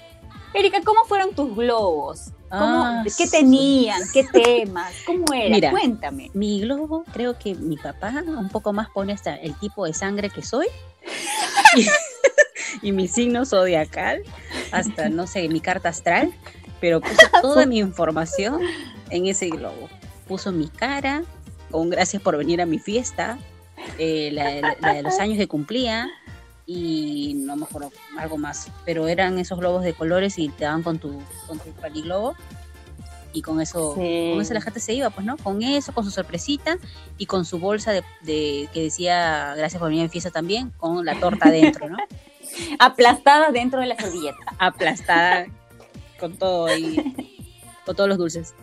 Erika, 0.53 0.81
¿cómo 0.83 1.03
fueron 1.05 1.35
tus 1.35 1.55
globos? 1.55 2.31
Ah, 2.49 3.03
¿Qué 3.17 3.27
tenían? 3.27 4.01
¿Qué 4.13 4.23
temas? 4.31 4.93
¿Cómo 5.05 5.25
era? 5.33 5.69
Cuéntame. 5.69 6.31
Mi 6.33 6.61
globo, 6.61 7.03
creo 7.11 7.37
que 7.37 7.55
mi 7.55 7.77
papá 7.77 8.23
un 8.25 8.49
poco 8.49 8.73
más 8.73 8.89
pone 8.89 9.13
hasta 9.13 9.35
el 9.35 9.53
tipo 9.55 9.85
de 9.85 9.93
sangre 9.93 10.29
que 10.29 10.41
soy 10.41 10.67
y, 12.81 12.91
mi 12.91 13.07
signo 13.07 13.45
zodiacal, 13.45 14.23
hasta 14.71 15.09
no 15.09 15.27
sé, 15.27 15.47
mi 15.49 15.59
carta 15.59 15.89
astral, 15.89 16.33
pero 16.79 17.01
puso 17.01 17.27
toda 17.41 17.65
mi 17.65 17.79
información 17.79 18.61
en 19.09 19.27
ese 19.27 19.49
globo. 19.49 19.89
Puso 20.27 20.51
mi 20.51 20.67
cara, 20.67 21.23
con 21.71 21.89
gracias 21.89 22.21
por 22.21 22.37
venir 22.37 22.61
a 22.61 22.65
mi 22.65 22.79
fiesta, 22.79 23.37
eh, 23.97 24.29
la, 24.31 24.93
de 24.93 25.03
los 25.03 25.19
años 25.19 25.37
que 25.37 25.47
cumplía 25.47 26.09
y 26.65 27.33
no 27.37 27.55
me 27.55 27.63
acuerdo 27.63 27.91
algo 28.17 28.37
más, 28.37 28.69
pero 28.85 29.07
eran 29.07 29.37
esos 29.39 29.57
globos 29.57 29.83
de 29.83 29.93
colores 29.93 30.37
y 30.37 30.49
te 30.49 30.65
daban 30.65 30.83
con 30.83 30.99
tu, 30.99 31.21
con 31.47 31.59
tu 31.59 31.71
paliglobo 31.71 32.35
y 33.33 33.41
con 33.41 33.61
eso, 33.61 33.93
con 33.93 34.41
eso 34.41 34.53
la 34.53 34.61
gente 34.61 34.79
se 34.79 34.93
iba, 34.93 35.09
pues, 35.09 35.25
¿no? 35.25 35.37
Con 35.37 35.61
eso, 35.61 35.93
con 35.93 36.03
su 36.03 36.11
sorpresita 36.11 36.77
y 37.17 37.25
con 37.25 37.45
su 37.45 37.59
bolsa 37.59 37.91
de, 37.91 38.69
que 38.73 38.83
decía 38.83 39.53
gracias 39.55 39.79
por 39.79 39.89
venir 39.89 40.01
a 40.01 40.05
mi 40.05 40.09
fiesta 40.09 40.31
también, 40.31 40.71
con 40.77 41.05
la 41.05 41.19
torta 41.19 41.51
dentro, 41.51 41.89
¿no? 41.89 41.97
Aplastada 42.79 43.51
dentro 43.51 43.79
de 43.79 43.87
la 43.87 43.95
servilleta. 43.95 44.39
Aplastada 44.57 45.45
con 46.19 46.35
todo 46.35 46.75
y 46.75 46.95
con 47.85 47.95
todos 47.95 48.09
los 48.09 48.17
dulces. 48.17 48.53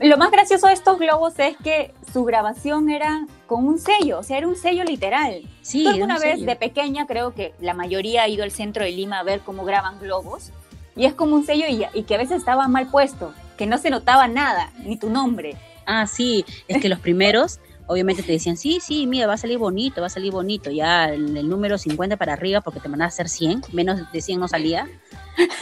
Lo 0.00 0.16
más 0.16 0.30
gracioso 0.30 0.66
de 0.66 0.72
estos 0.72 0.98
globos 0.98 1.38
es 1.38 1.56
que 1.56 1.92
su 2.12 2.24
grabación 2.24 2.90
era 2.90 3.26
con 3.46 3.66
un 3.66 3.78
sello, 3.78 4.18
o 4.18 4.22
sea, 4.22 4.38
era 4.38 4.48
un 4.48 4.56
sello 4.56 4.84
literal. 4.84 5.42
Sí, 5.62 5.86
alguna 5.86 6.18
vez 6.18 6.44
de 6.44 6.56
pequeña 6.56 7.06
creo 7.06 7.34
que 7.34 7.54
la 7.60 7.74
mayoría 7.74 8.22
ha 8.22 8.28
ido 8.28 8.44
al 8.44 8.50
centro 8.50 8.84
de 8.84 8.92
Lima 8.92 9.20
a 9.20 9.22
ver 9.22 9.40
cómo 9.40 9.64
graban 9.64 9.98
globos 9.98 10.50
y 10.96 11.06
es 11.06 11.14
como 11.14 11.34
un 11.34 11.44
sello 11.44 11.66
y, 11.68 11.84
y 11.92 12.04
que 12.04 12.14
a 12.14 12.18
veces 12.18 12.38
estaba 12.38 12.68
mal 12.68 12.90
puesto, 12.90 13.34
que 13.56 13.66
no 13.66 13.78
se 13.78 13.90
notaba 13.90 14.28
nada, 14.28 14.72
ni 14.84 14.96
tu 14.96 15.10
nombre. 15.10 15.56
Ah, 15.86 16.06
sí, 16.06 16.44
es 16.68 16.80
que 16.80 16.88
los 16.88 16.98
primeros 17.00 17.60
obviamente 17.86 18.22
te 18.22 18.32
decían, 18.32 18.56
sí, 18.56 18.78
sí, 18.80 19.06
mira, 19.06 19.26
va 19.26 19.34
a 19.34 19.38
salir 19.38 19.58
bonito, 19.58 20.00
va 20.00 20.06
a 20.06 20.10
salir 20.10 20.32
bonito, 20.32 20.70
ya 20.70 21.06
el, 21.06 21.36
el 21.36 21.48
número 21.48 21.78
50 21.78 22.16
para 22.16 22.32
arriba 22.32 22.60
porque 22.60 22.80
te 22.80 22.88
mandaba 22.88 23.06
a 23.06 23.08
hacer 23.08 23.28
100, 23.28 23.62
menos 23.72 24.00
de 24.12 24.20
100 24.20 24.40
no 24.40 24.48
salía. 24.48 24.88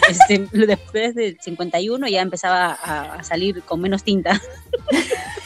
Este, 0.07 0.47
después 0.53 1.15
de 1.15 1.39
51 1.41 2.07
ya 2.09 2.21
empezaba 2.21 2.73
a, 2.73 3.25
salir 3.25 3.63
con 3.63 3.81
menos 3.81 4.05
tinta. 4.05 4.39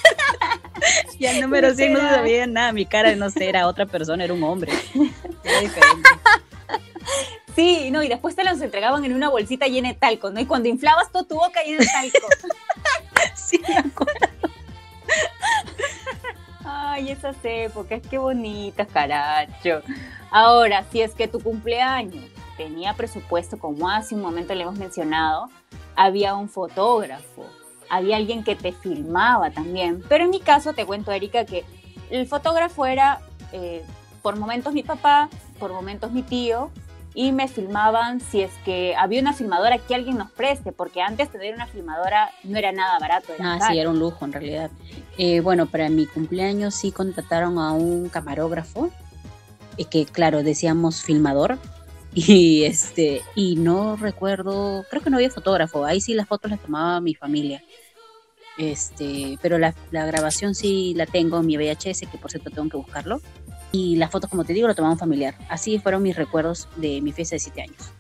ya 1.21 1.31
el 1.31 1.43
número 1.43 1.73
100 1.73 1.93
no 1.93 2.01
sabía 2.01 2.47
nada, 2.49 2.73
mi 2.73 2.87
cara 2.87 3.15
no 3.15 3.31
sé, 3.31 3.49
era 3.49 3.69
otra 3.69 3.87
persona, 3.87 4.25
era 4.25 4.35
un 4.35 4.43
hombre. 4.43 4.73
Era 5.45 5.61
diferente. 5.61 6.11
Sí, 7.55 7.93
no, 7.93 8.03
y 8.03 8.09
después 8.09 8.35
te 8.35 8.43
los 8.43 8.61
entregaban 8.61 9.05
en 9.05 9.15
una 9.15 9.29
bolsita 9.29 9.69
llena 9.69 9.91
de 9.91 9.95
talco, 9.95 10.31
¿no? 10.31 10.41
Y 10.41 10.47
cuando 10.47 10.69
inflabas 10.69 11.13
toda 11.13 11.25
tu 11.25 11.37
boca 11.37 11.63
llena 11.63 11.79
de 11.79 12.11
talco. 12.11 12.27
sí, 13.37 13.61
me 13.69 13.77
acuerdo. 13.77 14.27
Ay, 16.69 17.11
esas 17.11 17.37
épocas, 17.45 18.03
qué 18.11 18.19
bonitas, 18.19 18.89
caracho. 18.89 19.83
Ahora, 20.33 20.85
si 20.91 21.01
es 21.01 21.15
que 21.15 21.29
tu 21.29 21.39
cumpleaños 21.39 22.25
tenía 22.57 22.93
presupuesto, 22.95 23.57
como 23.57 23.89
hace 23.89 24.17
un 24.17 24.21
momento 24.21 24.53
le 24.53 24.63
hemos 24.63 24.77
mencionado, 24.77 25.49
había 25.95 26.35
un 26.35 26.49
fotógrafo, 26.49 27.47
había 27.89 28.17
alguien 28.17 28.43
que 28.43 28.57
te 28.57 28.73
filmaba 28.73 29.51
también. 29.51 30.03
Pero 30.09 30.25
en 30.25 30.31
mi 30.31 30.41
caso, 30.41 30.73
te 30.73 30.85
cuento, 30.85 31.13
Erika, 31.13 31.45
que 31.45 31.65
el 32.11 32.27
fotógrafo 32.27 32.85
era 32.85 33.21
eh, 33.53 33.85
por 34.21 34.37
momentos 34.37 34.75
mi 34.75 34.83
papá, 34.83 35.29
por 35.61 35.73
momentos 35.73 36.11
mi 36.11 36.23
tío, 36.23 36.73
y 37.17 37.33
me 37.33 37.49
filmaban 37.49 38.21
si 38.21 38.43
es 38.43 38.53
que 38.63 38.95
había 38.95 39.23
una 39.23 39.33
filmadora 39.33 39.79
que 39.79 39.95
alguien 39.95 40.19
nos 40.19 40.31
preste, 40.31 40.71
porque 40.71 41.01
antes 41.01 41.31
tener 41.31 41.55
una 41.55 41.67
filmadora 41.67 42.31
no 42.45 42.59
era 42.59 42.73
nada 42.73 42.99
barato. 42.99 43.33
ah, 43.41 43.59
sí, 43.71 43.79
era 43.79 43.89
un 43.89 43.99
lujo 43.99 44.27
en 44.27 44.33
realidad. 44.33 44.71
Eh, 45.17 45.41
bueno, 45.41 45.65
para 45.65 45.89
mi 45.89 46.05
cumpleaños 46.05 46.75
sí 46.75 46.93
contrataron 46.93 47.59
a 47.59 47.73
un 47.73 48.11
camarógrafo, 48.11 48.91
eh, 49.79 49.87
que 49.87 50.05
claro, 50.05 50.43
decíamos 50.43 51.03
filmador, 51.03 51.59
y 52.15 52.65
este, 52.65 53.23
y 53.35 53.57
no 53.57 53.97
recuerdo, 53.97 54.85
creo 54.91 55.03
que 55.03 55.09
no 55.09 55.17
había 55.17 55.31
fotógrafo, 55.31 55.87
ahí 55.87 56.03
sí 56.03 56.13
las 56.13 56.29
fotos 56.29 56.51
las 56.51 56.61
tomaba 56.61 57.01
mi 57.01 57.15
familia. 57.15 57.65
Este, 58.59 59.39
pero 59.41 59.57
la, 59.57 59.75
la 59.91 60.05
grabación 60.05 60.55
sí 60.55 60.93
la 60.95 61.07
tengo 61.07 61.41
en 61.41 61.47
mi 61.47 61.57
VHS, 61.57 62.01
que 62.13 62.19
por 62.21 62.31
cierto 62.31 62.51
tengo 62.51 62.69
que 62.69 62.77
buscarlo 62.77 63.23
y 63.77 63.97
las 63.97 64.11
fotos, 64.11 64.31
como 64.31 64.45
te 64.45 64.55
digo, 64.55 64.67
lo 64.67 64.75
tomamos 64.75 64.99
familiar. 64.99 65.35
Así 65.51 65.79
fueron 65.79 66.03
mis 66.03 66.17
recuerdos 66.17 66.67
de 66.77 67.03
mi 67.03 67.13
fiesta 67.13 67.37
de 67.37 67.41
7 67.41 67.63
años. 67.63 67.93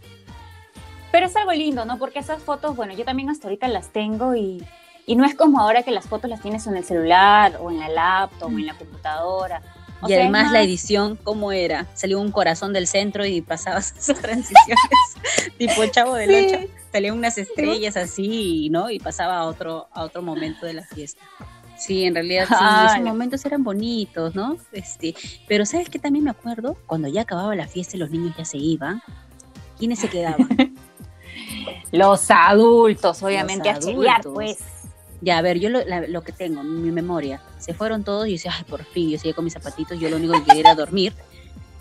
Pero 1.12 1.26
es 1.26 1.36
algo 1.36 1.52
lindo, 1.52 1.84
¿no? 1.84 1.98
Porque 1.98 2.18
esas 2.18 2.42
fotos, 2.42 2.74
bueno, 2.74 2.94
yo 2.94 3.04
también 3.04 3.28
hasta 3.28 3.48
ahorita 3.48 3.68
las 3.68 3.92
tengo 3.92 4.34
y, 4.34 4.66
y 5.06 5.16
no 5.16 5.24
es 5.24 5.34
como 5.34 5.60
ahora 5.60 5.82
que 5.82 5.90
las 5.90 6.06
fotos 6.06 6.30
las 6.30 6.40
tienes 6.40 6.66
en 6.66 6.76
el 6.76 6.84
celular 6.84 7.58
o 7.60 7.70
en 7.70 7.78
la 7.78 7.88
laptop 7.88 8.48
o 8.48 8.58
en 8.58 8.66
la 8.66 8.74
computadora. 8.74 9.62
y 10.08 10.14
además 10.14 10.50
la 10.50 10.62
edición, 10.62 11.18
¿cómo 11.22 11.52
era? 11.52 11.86
Salió 11.94 12.20
un 12.20 12.32
corazón 12.32 12.72
del 12.72 12.86
centro 12.86 13.26
y 13.26 13.42
pasabas 13.42 13.92
esas 13.98 14.18
transiciones, 14.18 14.78
tipo 15.58 15.82
el 15.82 15.90
chavo 15.90 16.14
del 16.14 16.54
8. 16.54 16.72
Salían 16.90 17.18
unas 17.18 17.36
estrellas 17.36 17.98
así, 17.98 18.68
¿no? 18.70 18.88
Y 18.88 18.98
pasaba 18.98 19.36
a 19.36 19.44
otro, 19.44 19.88
a 19.92 20.04
otro 20.04 20.22
momento 20.22 20.64
de 20.64 20.72
la 20.72 20.82
fiesta. 20.84 21.22
Sí, 21.76 22.04
en 22.04 22.14
realidad 22.14 22.46
sí, 22.48 22.54
esos 22.86 23.04
momentos 23.04 23.44
eran 23.44 23.62
bonitos, 23.62 24.34
¿no? 24.34 24.56
Este, 24.72 25.14
pero 25.46 25.66
¿sabes 25.66 25.88
qué 25.88 25.98
también 25.98 26.24
me 26.24 26.30
acuerdo? 26.30 26.76
Cuando 26.86 27.08
ya 27.08 27.22
acababa 27.22 27.54
la 27.54 27.68
fiesta 27.68 27.96
y 27.96 28.00
los 28.00 28.10
niños 28.10 28.34
ya 28.36 28.44
se 28.44 28.56
iban, 28.56 29.02
¿quiénes 29.78 29.98
se 29.98 30.08
quedaban? 30.08 30.48
los 31.92 32.30
adultos, 32.30 33.22
obviamente, 33.22 33.68
a 33.68 33.78
chillar, 33.78 34.22
pues. 34.22 34.58
Ya, 35.20 35.38
a 35.38 35.42
ver, 35.42 35.58
yo 35.58 35.70
lo, 35.70 36.22
que 36.22 36.32
tengo 36.32 36.60
en 36.60 36.82
mi 36.82 36.90
memoria, 36.90 37.40
se 37.58 37.72
fueron 37.72 38.04
todos 38.04 38.26
y 38.26 38.30
yo 38.30 38.34
decía, 38.34 38.52
ay, 38.56 38.64
por 38.64 38.84
fin, 38.84 39.10
yo 39.10 39.18
seguía 39.18 39.34
con 39.34 39.44
mis 39.44 39.54
zapatitos, 39.54 39.98
yo 39.98 40.10
lo 40.10 40.16
único 40.16 40.34
que 40.34 40.44
quería 40.44 40.60
era 40.60 40.74
dormir. 40.74 41.14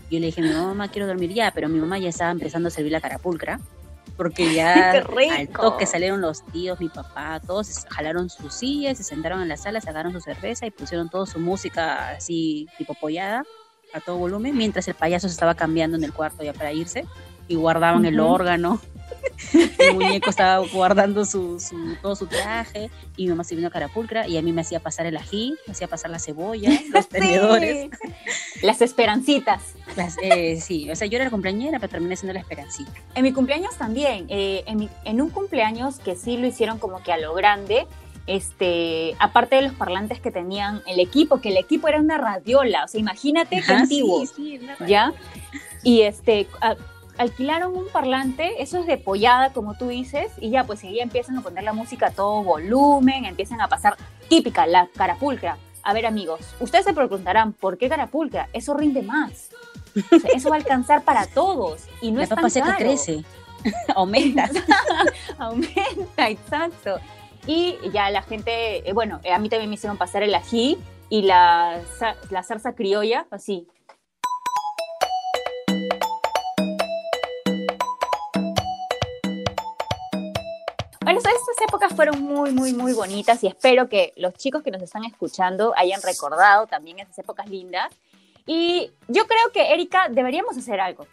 Yo 0.10 0.20
le 0.20 0.28
dije, 0.28 0.42
mi 0.42 0.50
mamá, 0.50 0.88
quiero 0.88 1.08
dormir 1.08 1.34
ya, 1.34 1.52
pero 1.52 1.68
mi 1.68 1.80
mamá 1.80 1.98
ya 2.00 2.10
estaba 2.10 2.32
empezando 2.32 2.68
a 2.68 2.72
servir 2.72 2.92
la 2.92 3.02
carapulcra 3.02 3.60
porque 4.18 4.54
ya 4.56 4.92
al 4.92 5.50
toque 5.50 5.86
salieron 5.86 6.22
los 6.22 6.46
tíos, 6.48 6.80
mi 6.80 6.90
papá, 6.90 7.40
todos 7.46 7.86
jalaron 7.90 8.30
sus 8.30 8.54
sillas, 8.54 8.98
se 8.98 9.04
sentaron 9.04 9.42
en 9.42 9.50
la 9.50 9.58
sala, 9.58 9.82
sacaron 9.82 10.14
su 10.14 10.22
cerveza 10.22 10.66
y 10.66 10.72
pusieron 10.72 11.10
toda 11.10 11.26
su 11.26 11.40
música 11.40 12.10
así 12.10 12.68
tipo 12.78 12.94
pollada 12.94 13.44
a 13.94 14.02
todo 14.02 14.18
volumen, 14.18 14.58
mientras 14.58 14.88
el 14.88 14.96
payaso 14.96 15.28
se 15.28 15.34
estaba 15.34 15.56
cambiando 15.56 15.98
en 15.98 16.04
el 16.04 16.14
cuarto 16.14 16.44
ya 16.44 16.54
para 16.54 16.74
irse 16.74 17.06
y 17.48 17.56
guardaban 17.56 18.06
el 18.06 18.20
órgano 18.20 18.82
el 19.80 19.94
muñeco 19.94 20.30
estaba 20.30 20.66
guardando 20.68 21.26
su, 21.26 21.62
todo 22.02 22.16
su 22.16 22.28
traje 22.28 22.90
y 23.18 23.24
mi 23.24 23.30
mamá 23.30 23.44
se 23.44 23.56
vino 23.56 23.68
a 23.68 23.72
carapulcra 23.72 24.28
y 24.28 24.38
a 24.38 24.42
mí 24.42 24.52
me 24.52 24.62
hacía 24.62 24.80
pasar 24.80 25.06
el 25.06 25.18
ají, 25.18 25.56
me 25.68 25.74
hacía 25.74 25.88
pasar 25.88 26.12
la 26.12 26.20
cebolla, 26.20 26.70
los 26.94 27.08
tenedores. 27.08 27.90
Las 28.62 28.82
esperancitas. 28.82 29.76
Eh, 30.22 30.60
sí, 30.62 30.90
o 30.90 30.96
sea, 30.96 31.08
yo 31.08 31.18
era 31.18 31.26
la 31.26 31.32
cumpleañera, 31.32 31.80
pero 31.80 31.92
terminé 31.92 32.16
siendo 32.16 32.34
la 32.34 32.40
esperancita. 32.40 32.92
En 33.14 33.24
mi 33.24 33.34
cumpleaños 33.34 33.76
también, 33.76 34.26
eh, 34.30 34.64
en, 34.68 34.90
en 35.04 35.22
un 35.22 35.30
cumpleaños 35.30 36.00
que 36.00 36.16
sí 36.16 36.38
lo 36.38 36.48
hicieron 36.48 36.80
como 36.80 37.04
que 37.04 37.12
a 37.12 37.18
lo 37.18 37.34
grande, 37.34 37.86
este, 38.28 39.16
aparte 39.20 39.56
de 39.56 39.64
los 39.64 39.74
parlantes 39.74 40.20
que 40.20 40.32
tenían 40.32 40.82
el 40.88 41.00
equipo, 41.00 41.42
que 41.42 41.50
el 41.50 41.58
equipo 41.58 41.88
era 41.88 42.00
una 42.00 42.18
radiola, 42.18 42.86
o 42.86 42.88
sea, 42.88 43.00
imagínate 43.00 43.62
qué 43.66 43.74
antiguo, 43.74 44.24
¿ya? 44.88 45.14
Y 45.84 46.02
este, 46.02 46.48
alquilaron 47.18 47.76
un 47.76 47.88
parlante, 47.90 48.62
eso 48.62 48.80
es 48.80 48.88
de 48.88 48.98
pollada, 48.98 49.54
como 49.54 49.76
tú 49.76 49.88
dices, 49.88 50.32
y 50.40 50.50
ya 50.50 50.64
pues 50.64 50.82
ya 50.82 50.90
empiezan 51.04 51.38
a 51.38 51.42
poner 51.42 51.64
la 51.64 51.74
música 51.74 52.08
a 52.08 52.12
todo 52.12 52.44
volumen, 52.44 53.26
empiezan 53.26 53.62
a 53.62 53.68
pasar 53.68 53.96
típica, 54.30 54.66
la 54.68 54.88
carapulcra, 54.96 55.58
A 55.84 55.94
ver, 55.94 56.06
amigos, 56.06 56.42
ustedes 56.60 56.86
se 56.86 56.94
preguntarán, 56.94 57.54
¿por 57.54 57.78
qué 57.78 57.88
Carapulcra? 57.90 58.50
Eso 58.54 58.74
rinde 58.74 59.04
más. 59.04 59.50
eso 60.34 60.50
va 60.50 60.56
a 60.56 60.60
alcanzar 60.60 61.04
para 61.04 61.28
todos. 61.28 61.84
Y 62.02 62.12
no 62.12 62.18
La 62.18 62.24
es 62.24 62.30
tan 62.30 62.50
caro. 62.50 62.78
crece. 62.78 63.24
Aumenta. 63.96 64.50
Aumenta, 65.38 66.30
exacto. 66.30 66.98
Y 67.48 67.78
ya 67.94 68.10
la 68.10 68.24
gente, 68.24 68.88
eh, 68.90 68.94
bueno, 68.94 69.22
a 69.32 69.38
mí 69.38 69.48
también 69.50 69.70
me 69.70 69.76
hicieron 69.76 69.98
pasar 69.98 70.24
el 70.24 70.34
ají 70.34 70.80
y 71.10 71.22
la, 71.22 71.80
la 72.32 72.44
salsa 72.44 72.74
criolla, 72.74 73.28
así. 73.30 73.68
Bueno, 81.06 81.20
estas 81.20 81.62
épocas 81.62 81.94
fueron 81.94 82.20
muy, 82.24 82.52
muy, 82.52 82.74
muy 82.74 82.92
bonitas 82.92 83.44
y 83.44 83.48
espero 83.48 83.88
que 83.88 84.12
los 84.16 84.34
chicos 84.34 84.64
que 84.64 84.72
nos 84.72 84.82
están 84.82 85.04
escuchando 85.04 85.72
hayan 85.78 86.02
recordado 86.02 86.66
también 86.66 86.98
esas 86.98 87.20
épocas 87.20 87.48
lindas. 87.48 87.94
Y 88.48 88.90
yo 89.08 89.28
creo 89.28 89.52
que, 89.54 89.72
Erika, 89.72 90.10
deberíamos 90.10 90.58
hacer 90.58 90.80
algo. 90.80 91.06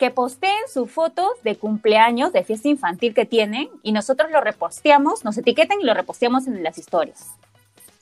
Que 0.00 0.10
posteen 0.10 0.66
sus 0.68 0.90
fotos 0.90 1.30
de 1.44 1.54
cumpleaños, 1.54 2.32
de 2.32 2.42
fiesta 2.42 2.66
infantil 2.66 3.14
que 3.14 3.24
tienen 3.24 3.70
y 3.84 3.92
nosotros 3.92 4.32
lo 4.32 4.40
reposteamos, 4.40 5.24
nos 5.24 5.38
etiqueten 5.38 5.80
y 5.80 5.84
lo 5.84 5.94
reposteamos 5.94 6.48
en 6.48 6.64
las 6.64 6.76
historias. 6.76 7.28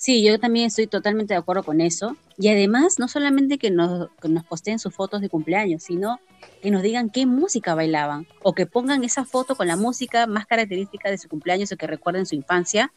Sí, 0.05 0.22
yo 0.22 0.38
también 0.38 0.66
estoy 0.66 0.86
totalmente 0.86 1.32
de 1.32 1.38
acuerdo 1.38 1.62
con 1.62 1.80
eso. 1.80 2.14
Y 2.36 2.48
además, 2.48 2.98
no 2.98 3.09
solamente 3.09 3.57
que 3.57 3.70
nos, 3.70 4.11
que 4.20 4.28
nos 4.28 4.44
posteen 4.44 4.78
sus 4.78 4.94
fotos 4.94 5.22
de 5.22 5.30
cumpleaños, 5.30 5.82
sino 5.82 6.20
que 6.61 6.70
nos 6.70 6.82
digan 6.82 7.09
qué 7.09 7.24
música 7.24 7.74
bailaban 7.74 8.26
o 8.42 8.52
que 8.52 8.66
pongan 8.66 9.02
esa 9.02 9.24
foto 9.24 9.57
con 9.57 9.66
la 9.66 9.76
música 9.76 10.26
más 10.26 10.44
característica 10.44 11.09
de 11.09 11.16
su 11.16 11.30
cumpleaños 11.30 11.72
o 11.72 11.78
que 11.78 11.86
recuerden 11.86 12.26
su 12.26 12.34
infancia, 12.34 12.92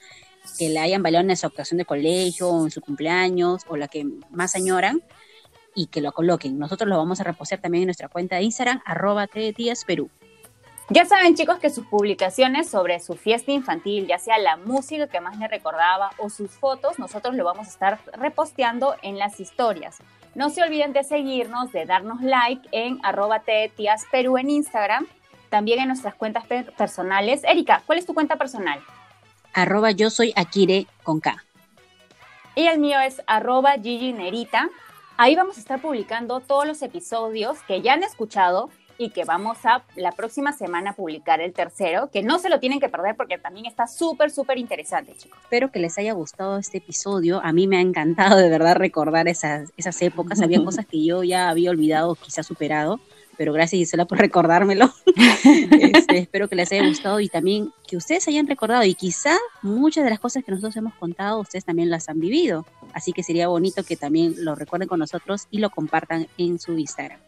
que 0.60 0.68
la 0.68 0.82
hayan 0.82 1.02
bailado 1.02 1.30
en 1.30 1.38
su 1.38 1.48
actuación 1.48 1.78
de 1.78 1.86
colegio 1.86 2.50
o 2.50 2.66
en 2.66 2.72
su 2.72 2.82
cumpleaños 2.82 3.62
o 3.70 3.78
la 3.78 3.88
que 3.88 4.06
más 4.30 4.56
añoran 4.56 5.02
y 5.74 5.88
que 5.88 6.02
lo 6.02 6.12
coloquen. 6.12 6.60
Nosotros 6.60 6.90
lo 6.90 6.98
vamos 6.98 7.22
a 7.22 7.24
repostear 7.24 7.62
también 7.62 7.84
en 7.84 7.88
nuestra 7.88 8.10
cuenta 8.10 8.36
de 8.36 8.42
Instagram, 8.42 8.82
arroba 8.84 9.28
Perú. 9.28 10.10
Ya 10.90 11.06
saben, 11.06 11.36
chicos, 11.36 11.60
que 11.60 11.70
sus 11.70 11.86
publicaciones 11.86 12.70
sobre 12.70 13.02
su 13.02 13.16
fiesta 13.16 13.52
infantil, 13.52 14.08
ya 14.08 14.20
sea 14.20 14.38
la 14.38 14.56
música 14.56 15.08
que 15.08 15.20
más 15.20 15.38
les 15.38 15.50
recordaba 15.50 16.12
o 16.18 16.30
sus 16.30 16.52
fotos, 16.52 16.98
nosotros 16.98 17.36
lo 17.36 17.44
vamos 17.44 17.68
a 17.68 17.70
estar 17.72 18.00
reposteando 18.14 18.96
en 19.02 19.20
las 19.20 19.42
historias. 19.42 19.98
No 20.34 20.50
se 20.50 20.64
olviden 20.64 20.94
de 20.94 21.04
seguirnos, 21.04 21.74
de 21.74 21.86
darnos 21.86 22.22
like 22.22 22.70
en 22.72 23.00
arroba 23.04 23.44
Perú 24.12 24.38
en 24.38 24.50
Instagram, 24.50 25.08
también 25.50 25.80
en 25.80 25.90
nuestras 25.90 26.16
cuentas 26.16 26.46
per- 26.46 26.72
personales. 26.76 27.44
Erika, 27.44 27.84
¿cuál 27.86 27.98
es 28.00 28.06
tu 28.06 28.14
cuenta 28.14 28.38
personal? 28.38 28.80
Arroba 29.54 29.92
yo 29.92 30.10
soy 30.10 30.32
Akire 30.38 30.88
con 31.04 31.20
K. 31.20 31.44
Y 32.56 32.68
el 32.68 32.80
mío 32.80 33.00
es 33.02 33.22
arroba 33.28 33.74
Gigi 33.74 34.14
Nerita. 34.14 34.70
Ahí 35.18 35.36
vamos 35.36 35.58
a 35.58 35.60
estar 35.60 35.82
publicando 35.82 36.40
todos 36.40 36.66
los 36.66 36.82
episodios 36.82 37.62
que 37.64 37.82
ya 37.82 37.94
han 37.94 38.04
escuchado 38.04 38.70
y 38.98 39.10
que 39.10 39.26
vamos 39.26 39.58
a 39.66 39.84
la 39.96 40.12
próxima 40.12 40.54
semana 40.54 40.94
publicar 40.94 41.42
el 41.42 41.54
tercero, 41.54 42.10
que 42.12 42.24
no 42.24 42.40
se 42.40 42.50
lo 42.50 42.60
tienen 42.60 42.80
que 42.80 42.90
perder 42.90 43.16
porque 43.16 43.38
también 43.38 43.66
está 43.66 43.88
súper, 43.88 44.32
súper 44.32 44.58
interesante, 44.58 45.14
chicos. 45.16 45.40
Espero 45.44 45.72
que 45.72 45.80
les 45.80 45.98
haya 45.98 46.14
gustado 46.14 46.58
este 46.58 46.80
episodio. 46.80 47.40
A 47.44 47.54
mí 47.54 47.68
me 47.68 47.78
ha 47.78 47.82
encantado 47.82 48.38
de 48.38 48.50
verdad 48.50 48.76
recordar 48.76 49.28
esas, 49.28 49.72
esas 49.78 50.02
épocas. 50.02 50.42
Había 50.42 50.64
cosas 50.64 50.86
que 50.86 51.04
yo 51.04 51.24
ya 51.24 51.50
había 51.50 51.70
olvidado, 51.70 52.16
quizás 52.16 52.46
superado, 52.46 53.00
pero 53.38 53.54
gracias 53.54 53.80
Gisela 53.80 54.06
por 54.06 54.18
recordármelo. 54.18 54.92
Este, 55.80 56.18
espero 56.18 56.50
que 56.50 56.56
les 56.56 56.72
haya 56.72 56.86
gustado 56.86 57.20
y 57.20 57.30
también 57.30 57.72
que 57.88 57.96
ustedes 57.96 58.28
hayan 58.28 58.48
recordado 58.48 58.84
y 58.84 58.96
quizá 58.96 59.38
muchas 59.62 60.04
de 60.04 60.10
las 60.10 60.20
cosas 60.20 60.44
que 60.44 60.52
nosotros 60.52 60.76
hemos 60.76 60.94
contado 60.96 61.40
ustedes 61.40 61.66
también 61.66 61.90
las 61.90 62.10
han 62.10 62.20
vivido. 62.20 62.66
Así 62.94 63.14
que 63.14 63.24
sería 63.24 63.48
bonito 63.48 63.84
que 63.84 63.96
también 63.96 64.34
lo 64.40 64.56
recuerden 64.56 64.90
con 64.90 65.00
nosotros 65.00 65.48
y 65.52 65.60
lo 65.60 65.70
compartan 65.70 66.28
en 66.38 66.60
su 66.60 66.78
Instagram. 66.78 67.27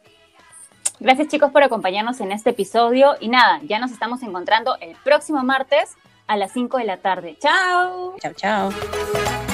Gracias 1.00 1.30
chicos 1.30 1.52
por 1.52 1.64
acompañarnos 1.64 2.20
en 2.20 2.34
este 2.34 2.50
episodio 2.50 3.16
y 3.22 3.30
nada, 3.30 3.62
ya 3.64 3.80
nos 3.80 3.91
estamos 3.91 4.22
encontrando 4.22 4.76
el 4.82 4.95
próximo 5.04 5.41
martes 5.43 5.95
a 6.28 6.36
las 6.36 6.52
5 6.52 6.78
de 6.78 6.84
la 6.84 6.97
tarde. 6.97 7.38
¡Chao! 7.39 8.16
Chao, 8.20 8.34
chao. 8.34 9.49